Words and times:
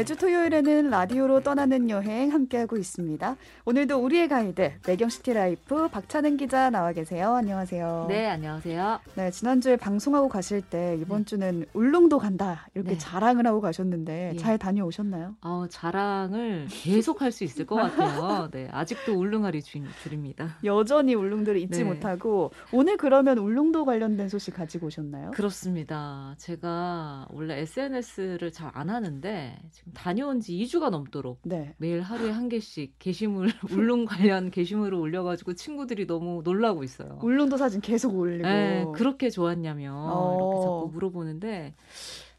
매주 0.00 0.16
토요일에는 0.16 0.88
라디오로 0.88 1.42
떠나는 1.42 1.90
여행 1.90 2.32
함께하고 2.32 2.78
있습니다. 2.78 3.36
오늘도 3.66 3.98
우리의 3.98 4.28
가이드 4.28 4.72
매경 4.86 5.34
시티라이프 5.34 5.88
박찬은 5.88 6.38
기자 6.38 6.70
나와 6.70 6.92
계세요. 6.94 7.34
안녕하세요. 7.34 8.06
네, 8.08 8.26
안녕하세요. 8.26 9.00
네, 9.16 9.30
지난주에 9.30 9.76
방송하고 9.76 10.30
가실 10.30 10.62
때 10.62 10.96
이번 10.98 11.18
네. 11.18 11.24
주는 11.26 11.66
울릉도 11.74 12.18
간다 12.18 12.66
이렇게 12.74 12.92
네. 12.92 12.98
자랑을 12.98 13.46
하고 13.46 13.60
가셨는데 13.60 14.30
예. 14.32 14.38
잘 14.38 14.56
다녀오셨나요? 14.56 15.36
어, 15.42 15.66
자랑을 15.68 16.68
계속 16.70 17.20
할 17.20 17.30
수 17.30 17.44
있을 17.44 17.66
것 17.66 17.76
같아요. 17.76 18.48
네, 18.52 18.68
아직도 18.72 19.12
울릉앓이 19.12 19.60
중입니다 19.62 20.56
여전히 20.64 21.14
울릉도를 21.14 21.60
잊지 21.60 21.84
네. 21.84 21.84
못하고 21.84 22.52
오늘 22.72 22.96
그러면 22.96 23.36
울릉도 23.36 23.84
관련된 23.84 24.30
소식 24.30 24.54
가지고 24.54 24.86
오셨나요? 24.86 25.32
그렇습니다. 25.32 26.34
제가 26.38 27.26
원래 27.30 27.58
SNS를 27.58 28.50
잘 28.50 28.70
안 28.72 28.88
하는데 28.88 29.58
지금 29.72 29.89
다녀온 29.94 30.40
지 30.40 30.52
2주가 30.54 30.90
넘도록 30.90 31.40
네. 31.44 31.74
매일 31.78 32.00
하루에 32.00 32.30
한 32.30 32.48
개씩 32.48 32.98
게시물 32.98 33.50
울릉 33.70 34.04
관련 34.04 34.50
게시물을 34.50 34.94
올려가지고 34.94 35.54
친구들이 35.54 36.06
너무 36.06 36.42
놀라고 36.44 36.82
있어요. 36.84 37.18
울릉도 37.22 37.56
사진 37.56 37.80
계속 37.80 38.16
올리고. 38.16 38.48
네, 38.48 38.86
그렇게 38.94 39.30
좋았냐며 39.30 39.92
어. 39.94 40.36
이렇게 40.36 40.64
자꾸 40.64 40.90
물어보는데 40.92 41.74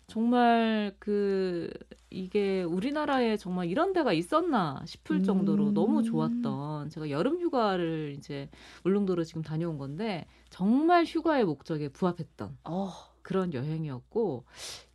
정말 0.07 0.93
그 0.99 1.71
이게 2.09 2.63
우리나라에 2.63 3.37
정말 3.37 3.67
이런 3.67 3.93
데가 3.93 4.11
있었나 4.11 4.83
싶을 4.85 5.23
정도로 5.23 5.69
음. 5.69 5.73
너무 5.73 6.03
좋았던 6.03 6.89
제가 6.89 7.09
여름 7.09 7.39
휴가를 7.39 8.15
이제 8.17 8.49
울릉도로 8.83 9.23
지금 9.23 9.41
다녀온 9.41 9.77
건데 9.77 10.25
정말 10.49 11.05
휴가의 11.05 11.45
목적에 11.45 11.87
부합했던 11.87 12.57
어. 12.65 12.91
그런 13.21 13.53
여행이었고 13.53 14.45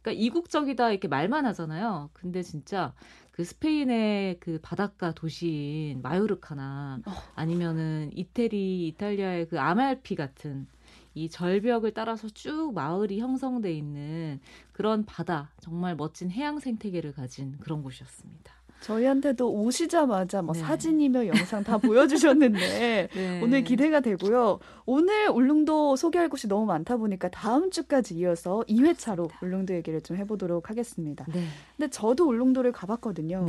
그러니까 0.02 0.22
이국적이다 0.22 0.90
이렇게 0.90 1.08
말만 1.08 1.46
하잖아요. 1.46 2.10
근데 2.12 2.42
진짜 2.42 2.94
그 3.32 3.44
스페인의 3.44 4.40
그 4.40 4.58
바닷가 4.62 5.12
도시인 5.12 6.00
마요르카나 6.00 7.00
어. 7.06 7.12
아니면은 7.34 8.10
이태리 8.14 8.88
이탈리아의 8.88 9.48
그 9.48 9.60
아말피 9.60 10.14
같은 10.14 10.66
이 11.14 11.28
절벽을 11.28 11.92
따라서 11.92 12.28
쭉 12.28 12.72
마을이 12.74 13.20
형성돼 13.20 13.72
있는 13.72 14.40
그런 14.72 15.04
바다 15.04 15.50
정말 15.60 15.96
멋진 15.96 16.30
해양 16.30 16.60
생태계를 16.60 17.12
가진 17.12 17.56
그런 17.58 17.82
곳이었습니다. 17.82 18.55
저희한테도 18.86 19.52
오시자마자 19.52 20.42
뭐 20.42 20.54
네. 20.54 20.60
사진이며 20.60 21.26
영상 21.26 21.64
다 21.64 21.76
보여주셨는데 21.78 23.08
네. 23.12 23.40
오늘 23.42 23.64
기대가 23.64 23.98
되고요. 23.98 24.60
오늘 24.84 25.28
울릉도 25.28 25.96
소개할 25.96 26.28
곳이 26.28 26.46
너무 26.46 26.66
많다 26.66 26.96
보니까 26.96 27.28
다음 27.28 27.70
주까지 27.70 28.14
이어서 28.14 28.62
2회차로 28.68 29.28
울릉도 29.42 29.74
얘기를 29.74 30.00
좀 30.00 30.16
해보도록 30.16 30.70
하겠습니다. 30.70 31.26
네. 31.34 31.42
근데 31.76 31.90
저도 31.90 32.28
울릉도를 32.28 32.70
가봤거든요. 32.70 33.46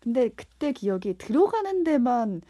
근데 0.00 0.30
그때 0.30 0.72
기억이 0.72 1.18
들어가는 1.18 1.84
데만 1.84 2.40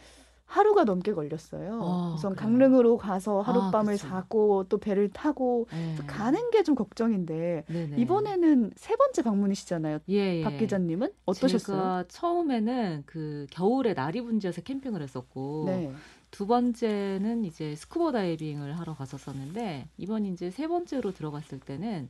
하루가 0.48 0.84
넘게 0.84 1.12
걸렸어요. 1.12 1.78
어, 1.82 2.12
우선 2.14 2.34
그래요? 2.34 2.48
강릉으로 2.48 2.96
가서 2.96 3.42
하룻밤을 3.42 3.94
아, 3.94 3.96
자고 3.98 4.64
또 4.70 4.78
배를 4.78 5.10
타고 5.10 5.68
네. 5.70 5.94
또 5.96 6.04
가는 6.06 6.50
게 6.50 6.62
좀 6.62 6.74
걱정인데 6.74 7.64
네네. 7.68 7.96
이번에는 7.98 8.72
세 8.74 8.96
번째 8.96 9.22
방문이시잖아요. 9.22 10.00
예, 10.08 10.38
예. 10.38 10.42
박 10.42 10.56
기자님은 10.56 11.12
어떠셨어요? 11.26 11.76
제가 11.76 12.04
처음에는 12.08 13.04
그 13.06 13.46
겨울에 13.50 13.92
나리분지에서 13.94 14.62
캠핑을 14.62 15.02
했었고 15.02 15.64
네. 15.66 15.92
두 16.30 16.46
번째는 16.46 17.44
이제 17.44 17.74
스쿠버 17.76 18.12
다이빙을 18.12 18.78
하러 18.78 18.94
갔었었는데 18.94 19.88
이번 19.98 20.24
이제 20.26 20.50
세 20.50 20.66
번째로 20.66 21.12
들어갔을 21.12 21.60
때는 21.60 22.08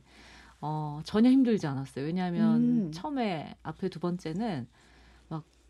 어, 0.61 0.99
전혀 1.03 1.29
힘들지 1.29 1.67
않았어요. 1.67 2.05
왜냐하면 2.05 2.55
음. 2.55 2.91
처음에 2.91 3.55
앞에 3.63 3.89
두 3.89 3.99
번째는 3.99 4.67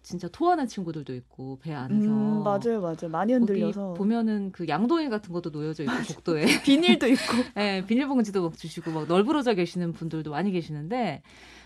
진짜 0.09 0.28
토하는 0.28 0.66
친구들도 0.66 1.14
있고 1.14 1.59
배 1.62 1.72
안에서. 1.72 2.09
음, 2.09 2.44
맞아요 2.44 2.81
맞아요. 2.81 3.09
많이 3.12 3.31
흔들려서. 3.31 3.94
보면은 3.94 4.52
그 4.52 4.68
양동이 4.68 5.08
같은 5.08 5.31
것도 5.31 5.52
놓여져 5.52 5.84
있고 5.84 5.94
복도에. 6.16 6.46
비닐도 6.66 7.08
있고. 7.09 7.22
네, 7.53 7.86
비닐봉지도 7.86 8.42
막 8.42 8.58
주시고 8.58 8.90
막 8.90 9.08
널브러져 9.08 9.53
계시는 9.53 9.94
분들도 9.94 10.31
많이 10.31 10.52
계시는데 10.52 11.22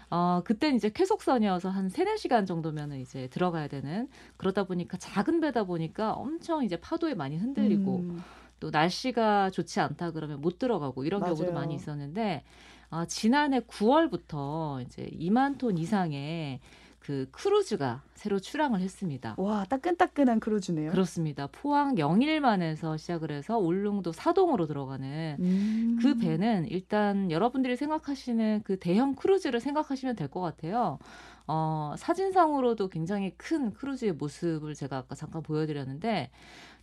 어, 0.09 0.41
그때는 0.43 0.75
이제 0.75 0.89
쾌속선이어서 0.89 1.69
한 1.69 1.87
3, 1.87 2.05
4시간 2.05 2.45
정도면은 2.45 2.99
이제 2.99 3.27
들어가야 3.29 3.69
되는 3.69 4.09
그러다 4.35 4.65
보니까 4.65 4.97
작은 4.97 5.39
배다 5.39 5.63
보니까 5.63 6.11
엄청 6.11 6.65
이제 6.65 6.75
파도에 6.75 7.15
많이 7.15 7.37
흔들리고 7.37 7.99
음. 7.99 8.21
또 8.59 8.71
날씨가 8.71 9.51
좋지 9.51 9.79
않다 9.79 10.11
그러면 10.11 10.41
못 10.41 10.59
들어가고 10.59 11.05
이런 11.05 11.21
맞아요. 11.21 11.35
경우도 11.35 11.53
많이 11.53 11.75
있었는데 11.75 12.43
어, 12.91 13.05
지난해 13.05 13.61
9월부터 13.61 14.81
이제 14.81 15.09
2만 15.13 15.57
톤 15.57 15.77
이상의 15.77 16.59
그 17.03 17.27
크루즈가 17.31 18.01
새로 18.15 18.39
출항을 18.39 18.79
했습니다. 18.79 19.35
와, 19.37 19.65
따끈따끈한 19.65 20.39
크루즈네요. 20.39 20.91
그렇습니다. 20.91 21.47
포항 21.51 21.97
영일만에서 21.97 22.95
시작을 22.95 23.31
해서 23.31 23.57
울릉도 23.59 24.13
사동으로 24.13 24.67
들어가는 24.67 25.35
음. 25.39 25.99
그 26.01 26.17
배는 26.17 26.67
일단 26.69 27.29
여러분들이 27.29 27.75
생각하시는 27.75 28.61
그 28.63 28.79
대형 28.79 29.15
크루즈를 29.15 29.59
생각하시면 29.59 30.15
될 30.15 30.29
것 30.29 30.39
같아요. 30.39 30.97
어, 31.45 31.93
사진상으로도 31.97 32.87
굉장히 32.87 33.31
큰 33.37 33.73
크루즈의 33.73 34.13
모습을 34.13 34.73
제가 34.73 34.97
아까 34.99 35.13
잠깐 35.13 35.43
보여드렸는데 35.43 36.31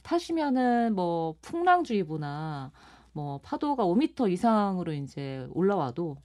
타시면은 0.03 0.94
뭐 0.94 1.34
풍랑주의보나 1.41 2.70
뭐 3.12 3.41
파도가 3.42 3.84
5미터 3.86 4.30
이상으로 4.30 4.92
이제 4.92 5.48
올라와도 5.53 6.16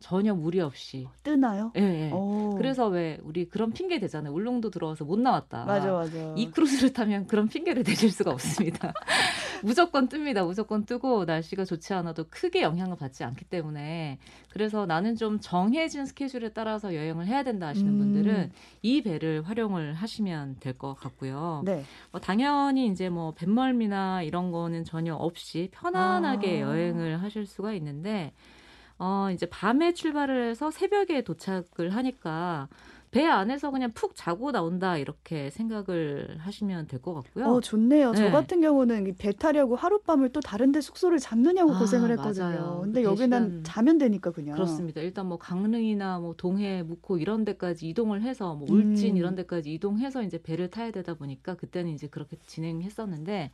전혀 0.00 0.34
무리 0.34 0.60
없이 0.60 1.06
뜨나요? 1.22 1.72
예. 1.76 1.80
네, 1.80 2.10
네. 2.10 2.12
그래서 2.56 2.88
왜 2.88 3.18
우리 3.22 3.46
그런 3.48 3.70
핑계 3.72 4.00
대잖아요. 4.00 4.32
울릉도 4.32 4.70
들어와서 4.70 5.04
못 5.04 5.18
나왔다. 5.20 5.66
맞아, 5.66 5.92
맞아. 5.92 6.34
이 6.36 6.50
크루즈를 6.50 6.92
타면 6.92 7.26
그런 7.26 7.48
핑계를 7.48 7.84
대실 7.84 8.10
수가 8.10 8.30
없습니다. 8.32 8.92
무조건 9.62 10.08
뜹니다. 10.08 10.44
무조건 10.46 10.86
뜨고 10.86 11.26
날씨가 11.26 11.66
좋지 11.66 11.92
않아도 11.92 12.24
크게 12.30 12.62
영향을 12.62 12.96
받지 12.96 13.24
않기 13.24 13.44
때문에 13.44 14.18
그래서 14.48 14.86
나는 14.86 15.16
좀 15.16 15.38
정해진 15.38 16.06
스케줄에 16.06 16.48
따라서 16.54 16.94
여행을 16.94 17.26
해야 17.26 17.42
된다 17.42 17.66
하시는 17.68 17.92
음. 17.92 17.98
분들은 17.98 18.52
이 18.82 19.02
배를 19.02 19.42
활용을 19.42 19.92
하시면 19.94 20.56
될 20.60 20.70
것 20.80 20.94
같고요. 20.94 21.60
네. 21.66 21.84
뭐 22.10 22.20
당연히 22.22 22.86
이제 22.86 23.10
뭐 23.10 23.32
뱃멀미나 23.34 24.22
이런 24.22 24.50
거는 24.50 24.84
전혀 24.84 25.14
없이 25.14 25.68
편안하게 25.72 26.62
아. 26.62 26.68
여행을 26.70 27.20
하실 27.22 27.44
수가 27.44 27.74
있는데 27.74 28.32
어, 29.00 29.30
이제 29.32 29.46
밤에 29.46 29.94
출발을 29.94 30.50
해서 30.50 30.70
새벽에 30.70 31.22
도착을 31.22 31.90
하니까 31.90 32.68
배 33.10 33.26
안에서 33.26 33.72
그냥 33.72 33.90
푹 33.92 34.14
자고 34.14 34.52
나온다 34.52 34.96
이렇게 34.96 35.50
생각을 35.50 36.36
하시면 36.38 36.86
될 36.86 37.00
것 37.00 37.12
같고요. 37.14 37.46
어, 37.46 37.60
좋네요. 37.60 38.12
네. 38.12 38.16
저 38.18 38.30
같은 38.30 38.60
경우는 38.60 39.16
배 39.18 39.32
타려고 39.32 39.74
하룻밤을 39.74 40.28
또 40.28 40.38
다른데 40.40 40.80
숙소를 40.80 41.18
잡느냐고 41.18 41.72
아, 41.74 41.78
고생을 41.80 42.10
했거든요. 42.12 42.44
맞아요. 42.44 42.80
근데 42.84 43.02
여기는 43.02 43.64
자면 43.64 43.98
되니까 43.98 44.30
그냥. 44.30 44.54
그렇습니다. 44.54 45.00
일단 45.00 45.26
뭐 45.26 45.38
강릉이나 45.38 46.20
뭐 46.20 46.34
동해, 46.36 46.84
묵호 46.84 47.18
이런 47.18 47.44
데까지 47.44 47.88
이동을 47.88 48.22
해서 48.22 48.54
뭐 48.54 48.68
울진 48.70 49.14
음. 49.14 49.16
이런 49.16 49.34
데까지 49.34 49.72
이동해서 49.72 50.22
이제 50.22 50.38
배를 50.40 50.68
타야 50.70 50.92
되다 50.92 51.14
보니까 51.14 51.54
그때는 51.56 51.90
이제 51.90 52.06
그렇게 52.06 52.36
진행했었는데 52.46 53.50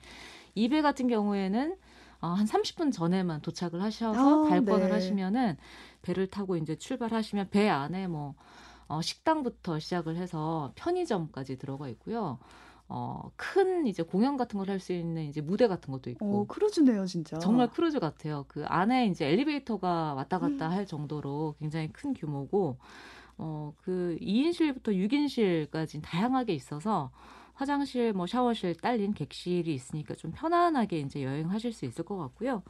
이 0.55 0.69
배 0.69 0.83
같은 0.83 1.07
경우에는 1.09 1.77
어, 2.21 2.29
한 2.29 2.47
30분 2.47 2.93
전에만 2.93 3.43
도착을 3.43 3.83
하셔서 3.83 4.47
아, 4.47 4.49
발권을 4.49 4.87
네. 4.89 4.93
하시면은 4.93 5.57
배를 6.03 6.27
타고 6.29 6.57
이제 6.57 6.77
출발하시면 6.77 7.51
배 7.51 7.69
안에 7.69 8.07
뭐 8.09 8.35
어, 8.89 9.03
식당부터 9.03 9.79
시작을 9.81 10.17
해서 10.17 10.73
편의점까지 10.77 11.59
들어가 11.59 11.89
있고요. 11.89 12.39
어, 12.89 13.31
큰 13.37 13.87
이제 13.89 14.03
공연 14.05 14.37
같은 14.37 14.59
걸 14.59 14.71
할 14.71 14.79
수 14.79 14.93
있는 14.93 15.25
이제 15.25 15.41
무대 15.41 15.67
같은 15.67 15.91
것도 15.93 16.09
있고. 16.11 16.43
오, 16.43 16.47
크루즈네요, 16.47 17.05
진짜. 17.07 17.37
정말 17.39 17.69
크루즈 17.69 17.99
같아요. 17.99 18.45
그 18.47 18.65
안에 18.67 19.07
이제 19.07 19.27
엘리베이터가 19.27 20.15
왔다 20.15 20.39
갔다 20.39 20.67
음. 20.69 20.71
할 20.73 20.87
정도로 20.87 21.57
굉장히 21.59 21.93
큰 21.93 22.15
규모고, 22.15 22.79
어, 23.39 23.75
그 23.83 24.17
2인실부터 24.21 24.95
6인실까지 24.95 26.01
다양하게 26.03 26.55
있어서 26.55 27.11
화장실, 27.57 28.13
뭐 28.13 28.27
샤워실 28.27 28.75
딸린 28.77 29.15
객실이 29.15 29.73
있으니까 29.75 30.15
좀 30.15 30.31
편안하게 30.31 31.01
이제 31.01 31.23
여행하실 31.23 31.73
수 31.73 31.87
있을 31.87 32.05
것 32.05 32.17
같고요. 32.19 32.63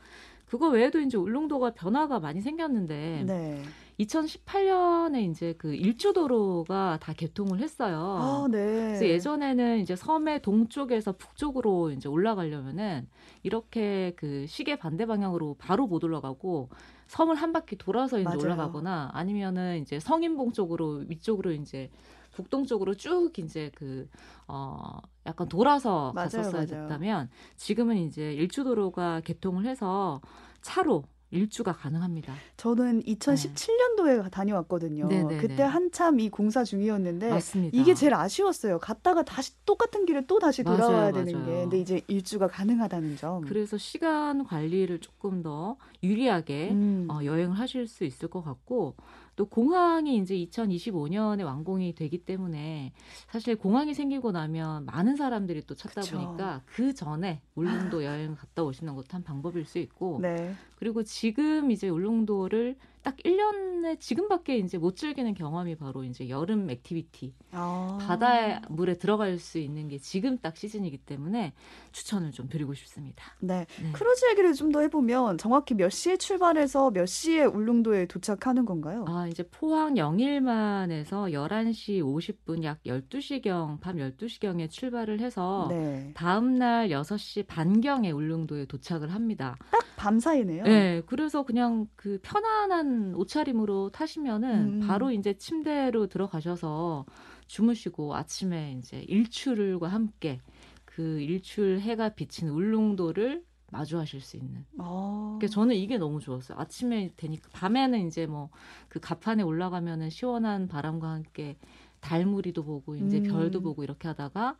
그거 0.47 0.69
외에도 0.69 1.01
이제 1.01 1.19
울릉도가 1.19 1.73
변화가 1.75 2.21
많이 2.21 2.41
생겼는데 2.41 3.25
네. 3.27 3.63
2018년에 3.99 5.29
이제 5.29 5.55
그 5.59 5.75
일주도로가 5.75 6.99
다 7.01 7.13
개통을 7.13 7.59
했어요. 7.59 7.99
아, 7.99 8.49
네. 8.49 8.59
그래서 8.59 9.09
예전에는 9.09 9.81
이제 9.81 9.97
섬의 9.97 10.43
동쪽에서 10.43 11.13
북쪽으로 11.17 11.91
이제 11.91 12.09
올라가려면은 12.09 13.09
이렇게 13.43 14.13
그 14.17 14.47
시계 14.47 14.77
반대 14.77 15.05
방향으로 15.05 15.57
바로 15.59 15.89
못 15.89 16.05
올라가고 16.05 16.69
섬을 17.09 17.35
한 17.35 17.53
바퀴 17.53 17.75
돌아서 17.75 18.19
이제 18.19 18.25
맞아요. 18.25 18.39
올라가거나 18.39 19.11
아니면은 19.15 19.81
이제 19.81 19.99
성인봉 19.99 20.53
쪽으로 20.53 21.05
위쪽으로 21.09 21.51
이제 21.53 21.91
북동 22.37 22.67
쪽으로 22.67 22.95
쭉 22.95 23.33
이제 23.39 23.71
그, 23.75 24.09
어, 24.47 24.99
약간 25.25 25.49
돌아서 25.49 26.13
맞아요, 26.15 26.29
갔었어야 26.29 26.53
맞아요. 26.53 26.67
됐다면 26.67 27.31
지금은 27.57 27.97
이제 27.97 28.33
일주도로가 28.35 29.23
개통을 29.23 29.65
해서 29.65 30.21
차로 30.61 31.05
일주가 31.31 31.73
가능합니다. 31.73 32.35
저는 32.57 33.03
2017년도에 33.03 34.31
다녀왔거든요. 34.31 35.09
네네네. 35.09 35.39
그때 35.39 35.63
한참 35.65 36.21
이 36.21 36.29
공사 36.29 36.63
중이었는데 36.63 37.31
맞습니다. 37.31 37.77
이게 37.77 37.95
제일 37.95 38.15
아쉬웠어요. 38.15 38.79
갔다가 38.79 39.25
다시 39.25 39.53
똑같은 39.65 40.07
길을 40.07 40.27
또 40.29 40.39
다시 40.39 40.63
맞아요, 40.63 40.77
돌아와야 40.77 41.13
되는 41.13 41.33
맞아요. 41.33 41.47
게. 41.47 41.53
근데 41.63 41.81
이제 41.81 42.01
일주가 42.07 42.47
가능하다는 42.47 43.17
점. 43.17 43.41
그래서 43.43 43.77
시간 43.77 44.45
관리를 44.45 45.01
조금 45.01 45.43
더 45.43 45.77
유리하게 46.03 46.71
음. 46.71 47.09
어, 47.11 47.25
여행을 47.25 47.59
하실 47.59 47.89
수 47.89 48.05
있을 48.05 48.29
것 48.29 48.43
같고 48.45 48.95
또 49.37 49.45
공항이 49.45 50.17
이제 50.17 50.35
2025년에 50.35 51.45
완공이 51.45 51.95
되기 51.95 52.19
때문에 52.19 52.93
사실 53.29 53.55
공항이 53.55 53.93
생기고 53.93 54.33
나면 54.33 54.87
많은 54.87 55.17
사람들이 55.17 55.63
또 55.67 55.75
찾다 55.75 56.01
그쵸. 56.01 56.19
보니까 56.19 56.63
그 56.65 56.95
전에 56.95 57.43
울릉도 57.55 58.03
여행을 58.03 58.35
갔다 58.35 58.65
오시는 58.65 58.95
것도 58.95 59.09
한 59.11 59.23
방법일 59.23 59.67
수 59.67 59.79
있고 59.79 60.19
네. 60.23 60.55
그리고 60.77 61.03
지금 61.03 61.71
이제 61.71 61.89
울릉도를 61.89 62.77
딱 63.07 63.17
1년에 63.19 64.01
지금밖에 64.01 64.59
이제 64.59 64.79
못 64.79 64.97
즐기는 64.97 65.33
경험이 65.33 65.77
바로 65.77 66.03
이제 66.03 66.29
여름 66.29 66.69
activity 66.69 67.35
아. 67.53 67.99
바다에 68.03 68.59
물에 68.69 68.99
들어갈 68.99 69.39
수 69.39 69.59
있는 69.59 69.87
게 69.87 69.97
지금 69.99 70.39
딱 70.39 70.57
시즌이기 70.57 70.99
때문에 70.99 71.53
추천을 71.93 72.33
좀 72.33 72.49
드리고 72.49 72.75
싶습니다. 72.75 73.25
네. 73.39 73.65
네. 73.81 73.93
크루즈 73.93 74.29
얘기를 74.31 74.53
좀 74.55 74.67
더 74.73 74.81
해보면 74.81 75.39
정확히 75.39 75.75
몇 75.75 75.91
시에 75.91 76.17
출발해서 76.17 76.91
몇 76.91 77.07
시에 77.07 77.45
울릉도에 77.45 78.07
도착하는 78.07 78.65
건가요? 78.65 79.05
아, 79.07 79.29
이제 79.29 79.45
포항 79.49 79.97
영일만에서 79.97 81.27
11시 81.27 82.03
50분 82.03 82.65
약 82.65 82.83
12시경, 82.83 83.79
밤 83.81 83.99
12시경에 83.99 84.69
출발을 84.69 85.21
해서 85.21 85.69
네. 85.71 86.11
다음 86.15 86.59
날 86.59 86.89
6시 86.89 87.47
반경에 87.47 88.11
울릉도에 88.11 88.65
도착을 88.65 89.15
합니다. 89.15 89.57
딱 89.71 89.87
밤 89.97 90.21
사이네요. 90.21 90.63
네, 90.65 91.03
그래서 91.07 91.43
그냥 91.43 91.89
그 91.97 92.21
편안한 92.23 92.96
옷차림으로 93.15 93.91
타시면은 93.91 94.81
음. 94.83 94.87
바로 94.87 95.11
이제 95.11 95.35
침대로 95.35 96.07
들어가셔서 96.07 97.05
주무시고 97.47 98.15
아침에 98.15 98.77
이제 98.79 99.05
일출과 99.09 99.89
함께 99.89 100.41
그 100.85 101.21
일출 101.21 101.81
해가 101.81 102.11
비친 102.11 102.49
울릉도를 102.49 103.45
마주하실 103.71 104.21
수 104.21 104.37
있는. 104.37 104.65
아. 104.79 105.37
그러니까 105.39 105.53
저는 105.53 105.75
이게 105.77 105.99
너무 105.99 106.21
좋았어요. 106.21 106.59
아침에 106.59 107.11
되니까 107.17 107.49
밤에는 107.53 108.07
이제 108.07 108.27
뭐 108.27 108.51
그 108.89 109.01
가판에 109.01 109.43
올라가면은 109.43 110.09
시원한 110.11 110.69
바람과 110.69 111.11
함께 111.11 111.57
달무리도 112.01 112.65
보고 112.65 112.97
이제 112.97 113.19
음. 113.19 113.25
별도 113.25 113.61
보고 113.61 113.83
이렇게 113.85 114.09
하다가 114.09 114.57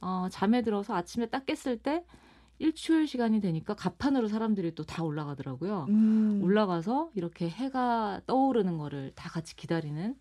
어 0.00 0.28
잠에 0.30 0.62
들어서 0.62 0.94
아침에 0.94 1.26
딱 1.26 1.44
깼을 1.44 1.78
때 1.78 2.04
일출 2.58 3.06
시간이 3.06 3.40
되니까 3.40 3.74
가판으로 3.74 4.28
사람들이 4.28 4.74
또 4.74 4.84
다 4.84 5.02
올라가더라고요. 5.02 5.86
음. 5.88 6.40
올라가서 6.42 7.10
이렇게 7.14 7.48
해가 7.48 8.20
떠오르는 8.26 8.78
거를 8.78 9.12
다 9.14 9.28
같이 9.28 9.56
기다리는 9.56 10.14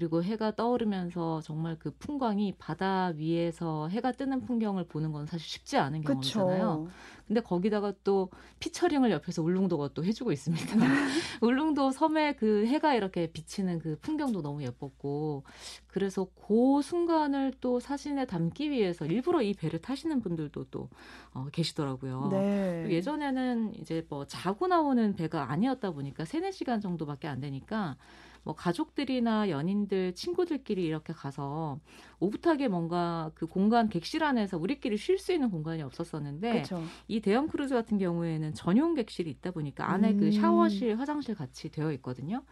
그리고 0.00 0.24
해가 0.24 0.56
떠오르면서 0.56 1.42
정말 1.42 1.76
그 1.78 1.90
풍광이 1.90 2.54
바다 2.56 3.12
위에서 3.16 3.88
해가 3.88 4.12
뜨는 4.12 4.46
풍경을 4.46 4.84
보는 4.84 5.12
건 5.12 5.26
사실 5.26 5.46
쉽지 5.46 5.76
않은 5.76 6.00
경험이잖아요. 6.00 6.84
그쵸. 6.84 6.88
근데 7.28 7.42
거기다가 7.42 7.92
또 8.02 8.30
피처링을 8.60 9.10
옆에서 9.10 9.42
울릉도가 9.42 9.90
또 9.92 10.02
해주고 10.02 10.32
있습니다. 10.32 10.74
울릉도 11.42 11.90
섬에 11.90 12.34
그 12.36 12.64
해가 12.66 12.94
이렇게 12.94 13.26
비치는 13.30 13.78
그 13.80 13.98
풍경도 14.00 14.40
너무 14.40 14.62
예뻤고 14.62 15.44
그래서 15.86 16.26
그 16.34 16.80
순간을 16.82 17.52
또 17.60 17.78
사진에 17.78 18.24
담기 18.24 18.70
위해서 18.70 19.04
일부러 19.04 19.42
이 19.42 19.52
배를 19.52 19.82
타시는 19.82 20.22
분들도 20.22 20.64
또 20.70 20.88
어, 21.34 21.46
계시더라고요. 21.52 22.28
네. 22.32 22.86
예전에는 22.88 23.74
이제 23.74 24.04
뭐 24.08 24.26
자고 24.26 24.66
나오는 24.66 25.14
배가 25.14 25.52
아니었다 25.52 25.90
보니까 25.90 26.24
세네 26.24 26.52
시간 26.52 26.80
정도밖에 26.80 27.28
안 27.28 27.40
되니까 27.40 27.98
뭐 28.42 28.54
가족들이나 28.54 29.50
연인들, 29.50 30.14
친구들끼리 30.14 30.84
이렇게 30.84 31.12
가서 31.12 31.78
오붓하게 32.20 32.68
뭔가 32.68 33.30
그 33.34 33.46
공간 33.46 33.88
객실 33.88 34.24
안에서 34.24 34.56
우리끼리 34.58 34.96
쉴 34.96 35.18
수 35.18 35.32
있는 35.32 35.50
공간이 35.50 35.82
없었었는데 35.82 36.62
그쵸. 36.62 36.82
이 37.08 37.20
대형 37.20 37.48
크루즈 37.48 37.74
같은 37.74 37.98
경우에는 37.98 38.54
전용 38.54 38.94
객실이 38.94 39.30
있다 39.30 39.50
보니까 39.50 39.90
안에 39.90 40.12
음. 40.12 40.16
그 40.16 40.32
샤워실, 40.32 40.98
화장실 40.98 41.34
같이 41.34 41.70
되어 41.70 41.92
있거든요. 41.92 42.42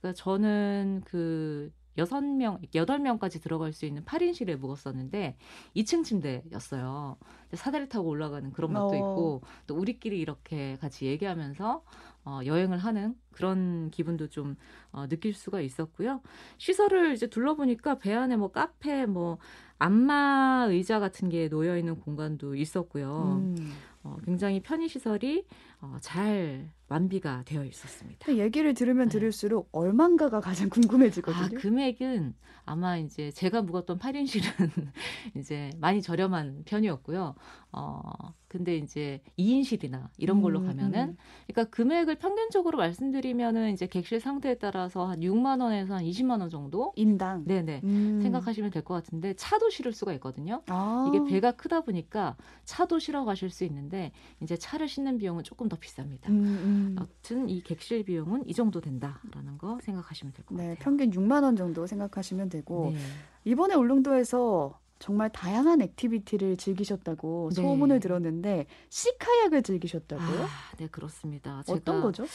그러니까 0.00 0.22
저는 0.22 1.02
그 1.04 1.72
여섯 1.98 2.22
명, 2.22 2.58
여덟 2.74 2.98
명까지 2.98 3.40
들어갈 3.40 3.72
수 3.72 3.84
있는 3.84 4.04
8인실에 4.04 4.56
묵었었는데 4.56 5.36
2층 5.76 6.04
침대였어요. 6.04 7.16
사다리 7.54 7.88
타고 7.88 8.08
올라가는 8.08 8.50
그런 8.52 8.72
것도 8.72 8.90
어. 8.90 8.94
있고 8.94 9.42
또 9.66 9.76
우리끼리 9.76 10.18
이렇게 10.18 10.76
같이 10.80 11.06
얘기하면서 11.06 11.82
어, 12.24 12.40
여행을 12.44 12.78
하는 12.78 13.14
그런 13.32 13.90
기분도 13.90 14.28
좀 14.28 14.56
어, 14.92 15.06
느낄 15.08 15.34
수가 15.34 15.60
있었고요. 15.60 16.20
시설을 16.58 17.14
이제 17.14 17.26
둘러보니까 17.26 17.98
배 17.98 18.14
안에 18.14 18.36
뭐 18.36 18.52
카페, 18.52 19.06
뭐 19.06 19.38
안마 19.78 20.66
의자 20.68 21.00
같은 21.00 21.30
게 21.30 21.48
놓여 21.48 21.78
있는 21.78 21.98
공간도 21.98 22.54
있었고요. 22.54 23.40
음. 23.40 23.72
어, 24.02 24.16
굉장히 24.24 24.60
편의 24.60 24.88
시설이 24.88 25.44
어, 25.82 25.96
잘 26.00 26.70
완비가 26.88 27.42
되어 27.46 27.64
있었습니다. 27.64 28.26
근데 28.26 28.42
얘기를 28.42 28.74
들으면 28.74 29.08
네. 29.08 29.12
들을수록 29.12 29.68
얼만가가 29.72 30.40
가장 30.40 30.66
아, 30.66 30.70
궁금해지거든요. 30.70 31.58
금액은 31.60 32.34
아마 32.64 32.96
이제 32.98 33.30
제가 33.30 33.62
묵었던 33.62 33.98
8인실은 33.98 34.42
이제 35.36 35.70
많이 35.78 36.02
저렴한 36.02 36.64
편이었고요. 36.66 37.34
어, 37.72 38.02
근데 38.48 38.76
이제 38.76 39.22
2인실이나 39.38 40.08
이런 40.18 40.42
걸로 40.42 40.58
음, 40.58 40.66
가면은 40.66 41.10
음. 41.10 41.16
그러니까 41.46 41.70
금액을 41.74 42.16
평균적으로 42.16 42.76
말씀드리면은 42.78 43.72
이제 43.72 43.86
객실 43.86 44.18
상태에 44.18 44.56
따라서 44.58 45.06
한 45.06 45.20
6만 45.22 45.60
원에서 45.60 45.94
한 45.94 46.04
20만 46.04 46.40
원 46.40 46.50
정도 46.50 46.92
인당. 46.96 47.44
네 47.46 47.62
네 47.62 47.80
음. 47.84 48.18
생각하시면 48.20 48.70
될 48.72 48.82
것 48.82 48.94
같은데 48.94 49.34
차도 49.34 49.70
실을 49.70 49.92
수가 49.92 50.12
있거든요. 50.14 50.62
아. 50.66 51.04
이게 51.08 51.24
배가 51.24 51.52
크다 51.52 51.82
보니까 51.82 52.36
차도 52.64 52.98
실어 52.98 53.24
가실 53.24 53.48
수 53.50 53.62
있는데 53.64 54.10
이제 54.42 54.56
차를 54.56 54.88
싣는 54.88 55.18
비용은 55.18 55.44
조금 55.44 55.68
더 55.70 55.78
비쌉니다. 55.78 56.28
음, 56.28 56.34
음. 56.34 56.96
여튼 57.00 57.48
이 57.48 57.62
객실 57.62 58.04
비용은 58.04 58.46
이 58.46 58.52
정도 58.52 58.82
된다라는 58.82 59.56
거 59.56 59.78
생각하시면 59.80 60.34
될것 60.34 60.58
네, 60.58 60.64
같아요. 60.74 60.84
평균 60.84 61.10
6만 61.10 61.42
원 61.42 61.56
정도 61.56 61.86
생각하시면 61.86 62.50
되고 62.50 62.90
네. 62.92 62.98
이번에 63.44 63.74
울릉도에서 63.74 64.78
정말 64.98 65.30
다양한 65.30 65.80
activity를 65.80 66.58
즐기셨다고 66.58 67.50
네. 67.54 67.62
소문을 67.62 68.00
들었는데 68.00 68.66
sea 68.90 69.10
kayak을 69.10 69.62
즐기셨다고요? 69.62 70.42
아, 70.42 70.48
네 70.76 70.88
그렇습니다. 70.88 71.62
어떤 71.66 72.02
거죠? 72.02 72.26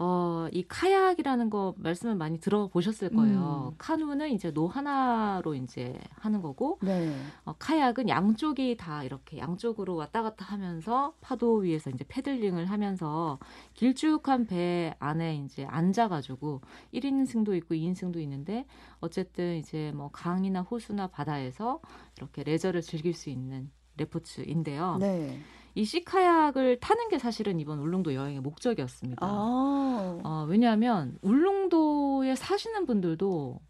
어, 0.00 0.46
이 0.52 0.62
카약이라는 0.62 1.50
거 1.50 1.74
말씀을 1.76 2.14
많이 2.14 2.38
들어보셨을 2.38 3.10
거예요. 3.10 3.72
음. 3.72 3.74
카누는 3.78 4.30
이제 4.30 4.52
노 4.52 4.68
하나로 4.68 5.56
이제 5.56 5.98
하는 6.14 6.40
거고, 6.40 6.78
네. 6.82 7.12
어, 7.44 7.54
카약은 7.58 8.08
양쪽이 8.08 8.76
다 8.76 9.02
이렇게 9.02 9.38
양쪽으로 9.38 9.96
왔다 9.96 10.22
갔다 10.22 10.44
하면서 10.44 11.14
파도 11.20 11.56
위에서 11.56 11.90
이제 11.90 12.04
paddling을 12.06 12.66
하면서 12.66 13.40
길쭉한 13.74 14.46
배 14.46 14.94
안에 15.00 15.34
이제 15.44 15.64
앉아가지고 15.64 16.60
1인승도 16.94 17.56
있고 17.56 17.74
2인승도 17.74 18.18
있는데 18.20 18.66
어쨌든 19.00 19.56
이제 19.56 19.90
뭐 19.96 20.10
강이나 20.12 20.60
호수나 20.62 21.08
바다에서 21.08 21.80
이렇게 22.18 22.44
레저를 22.44 22.82
즐길 22.82 23.14
수 23.14 23.30
있는 23.30 23.68
레포츠인데요. 23.96 24.98
네. 25.00 25.40
이 25.78 25.84
시카약을 25.84 26.80
타는 26.80 27.08
게 27.08 27.20
사실은 27.20 27.60
이번 27.60 27.78
울릉도 27.78 28.12
여행의 28.12 28.40
목적이었습니다. 28.40 29.24
아. 29.24 30.20
어, 30.24 30.46
왜냐하면 30.48 31.16
울릉도에 31.22 32.34
사시는 32.34 32.84
분들도 32.84 33.60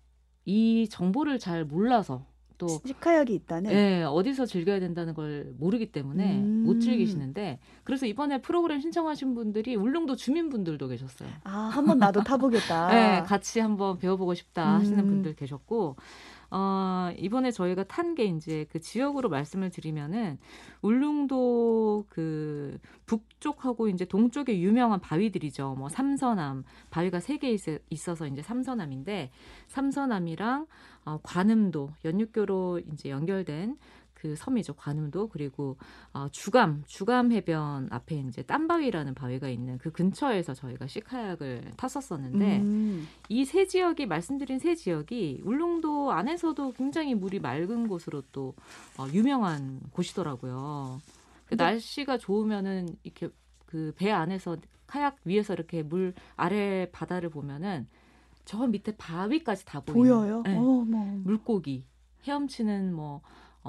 이 0.47 0.89
정보를 0.91 1.39
잘 1.39 1.67
몰라서 1.67 2.25
또 2.57 2.67
시카약이 2.67 3.35
있다는. 3.35 3.71
네, 3.71 4.05
어디서 4.05 4.47
즐겨야 4.47 4.81
된다는 4.81 5.13
걸 5.13 5.53
모르기 5.59 5.93
때문에 5.93 6.39
음. 6.41 6.65
못 6.65 6.81
즐기시는데 6.81 7.59
그래서 7.85 8.07
이번에 8.07 8.41
프로그램 8.41 8.81
신청하신 8.81 9.35
분들이 9.35 9.77
울릉도 9.77 10.17
주민분들도 10.17 10.89
계셨어요. 10.89 11.29
아, 11.45 11.71
한번 11.71 11.99
나도 11.99 12.25
타보겠다. 12.25 12.89
네, 12.89 13.23
같이 13.29 13.61
한번 13.61 13.99
배워보고 13.99 14.33
싶다 14.33 14.77
하시는 14.77 14.99
음. 14.99 15.09
분들 15.09 15.37
계셨고 15.37 15.97
어, 16.51 17.11
이번에 17.19 17.51
저희가 17.51 17.85
탄 17.85 18.15
게 18.15 18.25
이제 18.25 18.67
그 18.71 18.81
지역으로 18.81 19.29
말씀을 19.29 19.71
드리면은 19.71 20.39
울릉도 20.83 22.07
그 22.09 22.79
북쪽하고 23.07 23.89
이제 23.89 24.05
동쪽에 24.05 24.59
유명한 24.61 24.99
바위들이죠. 25.01 25.75
뭐 25.79 25.89
삼서남 25.89 26.65
바위가 26.91 27.21
세 27.21 27.39
개 27.39 27.55
있어서 27.91 28.27
이제 28.27 28.43
삼서남인데 28.43 29.31
삼서남이랑 29.69 30.67
어, 31.05 31.21
관음도 31.23 31.91
연육교로 32.05 32.81
이제 32.93 33.11
연결된 33.11 33.77
그 34.21 34.35
섬이죠. 34.37 34.75
관음도 34.75 35.29
그리고 35.29 35.77
어, 36.13 36.29
주감 36.31 36.83
주감 36.87 37.33
해변 37.33 37.89
앞에 37.91 38.17
이제 38.29 38.43
땀바위라는 38.43 39.15
바위가 39.15 39.49
있는 39.49 39.79
그 39.79 39.93
근처에서 39.93 40.55
저희가 40.55 40.87
시카약을 40.87 41.73
탔었었는데 41.77 42.59
음. 42.59 43.07
이세 43.29 43.67
지역이 43.67 44.07
말씀드린 44.07 44.59
세 44.59 44.75
지역이 44.75 45.43
울릉도 45.45 46.11
안에서도 46.13 46.73
굉장히 46.73 47.15
물이 47.15 47.39
맑은 47.41 47.89
곳으로 47.89 48.23
또 48.33 48.55
어, 48.99 49.07
유명한 49.13 49.81
곳이더라고요. 49.93 51.01
그 51.47 51.55
날씨가 51.55 52.19
좋으면은 52.19 52.89
이렇게 53.03 53.29
그 53.67 53.93
배 53.97 54.11
안에서 54.11 54.57
카약 54.87 55.19
위에서 55.25 55.53
이렇게 55.53 55.83
물 55.83 56.15
아래 56.37 56.91
바다를 56.91 57.29
보면은 57.29 57.87
저 58.45 58.67
밑에 58.67 58.97
바위까지 58.97 59.67
다 59.67 59.81
보이는 59.81 60.17
보여요. 60.17 60.43
네. 60.45 60.57
어머. 60.57 61.05
물고기 61.23 61.85
헤엄치는 62.27 62.95
뭐 62.95 63.21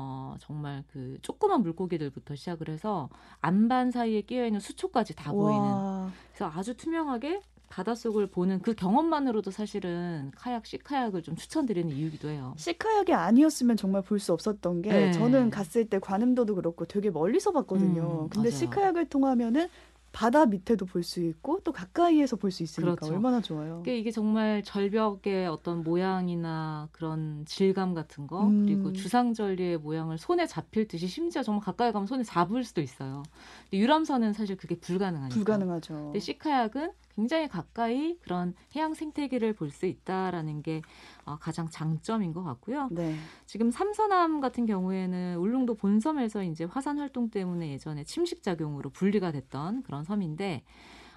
어, 0.02 0.36
정말 0.40 0.84
그 0.94 1.18
조그만 1.22 1.62
물고기들부터 1.62 2.36
시작을 2.36 2.70
해서 2.70 3.10
안반 3.42 3.92
사이에 3.92 4.22
끼어 4.22 4.46
있는 4.46 4.62
수초까지 4.62 5.14
다 5.16 5.34
보이는 5.34 5.62
와. 5.62 6.10
그래서 6.34 6.50
아주 6.56 6.76
투명하게 6.78 7.42
바닷속을 7.68 8.28
보는 8.28 8.62
그 8.62 8.74
경험만으로도 8.74 9.52
사실은 9.52 10.32
카약 10.36 10.66
시카약을 10.66 11.22
좀 11.22 11.36
추천드리는 11.36 11.92
이유기도 11.96 12.30
해요. 12.30 12.56
시카약이 12.58 13.14
아니었으면 13.14 13.78
정말 13.78 14.02
볼 14.02 14.20
수 14.20 14.34
없었던 14.34 14.82
게 14.82 14.90
네. 14.90 15.12
저는 15.12 15.50
갔을 15.52 15.86
때 15.86 16.00
관음도도 16.00 16.56
그렇고 16.56 16.86
되게 16.86 17.12
멀리서 17.12 17.52
봤거든요. 17.52 18.24
음, 18.24 18.30
근데 18.30 18.50
맞아요. 18.50 18.58
시카약을 18.58 19.10
통하면은 19.10 19.68
바다 20.12 20.46
밑에도 20.46 20.86
볼 20.86 21.04
수 21.04 21.22
있고 21.22 21.60
또 21.64 21.72
가까이에서 21.72 22.36
볼 22.36 22.52
수 22.52 22.64
있으니까 22.64 22.96
그렇죠. 22.96 23.14
얼마나 23.14 23.42
좋아요. 23.42 23.84
이게, 23.86 24.10
정말 24.12 24.64
절벽의 24.64 25.48
어떤 25.48 25.84
모양이나 25.84 26.90
그런 26.92 27.46
질감 27.46 27.94
같은 27.94 28.28
거 28.28 28.44
음. 28.48 28.66
그리고 28.66 28.92
주상절리의 28.94 29.78
모양을 29.78 30.18
손에 30.18 30.46
잡힐 30.48 30.88
듯이 30.88 31.08
심지어 31.08 31.44
정말 31.44 31.64
가까이 31.64 31.92
가면 31.92 32.08
손에 32.08 32.24
잡을 32.24 32.64
수도 32.64 32.82
있어요. 32.82 33.24
유람선은 33.72 34.34
사실 34.34 34.58
그게 34.58 34.76
불가능하니까. 34.80 35.34
불가능하죠. 35.36 35.94
근데 35.94 36.20
시카약은 36.20 36.92
굉장히 37.16 37.48
가까이 37.50 38.18
그런 38.22 38.54
해양 38.76 38.94
생태계를 38.94 39.54
볼 39.54 39.70
수 39.70 39.86
있다라는 39.86 40.64
게 40.64 40.82
어, 41.19 41.19
가장 41.38 41.70
장점인 41.70 42.34
것 42.34 42.44
같고요. 42.44 42.88
네. 42.92 43.16
지금 43.46 43.72
삼서남 43.72 44.40
같은 44.40 44.66
경우에는 44.66 45.38
울릉도 45.38 45.76
본섬에서 45.76 46.44
이제 46.44 46.64
화산 46.64 46.98
활동 46.98 47.30
때문에 47.30 47.72
예전에 47.72 48.04
침식 48.04 48.42
작용으로 48.44 48.90
분리가 48.90 49.32
됐던 49.32 49.84
그런 49.84 50.04
섬인데 50.04 50.64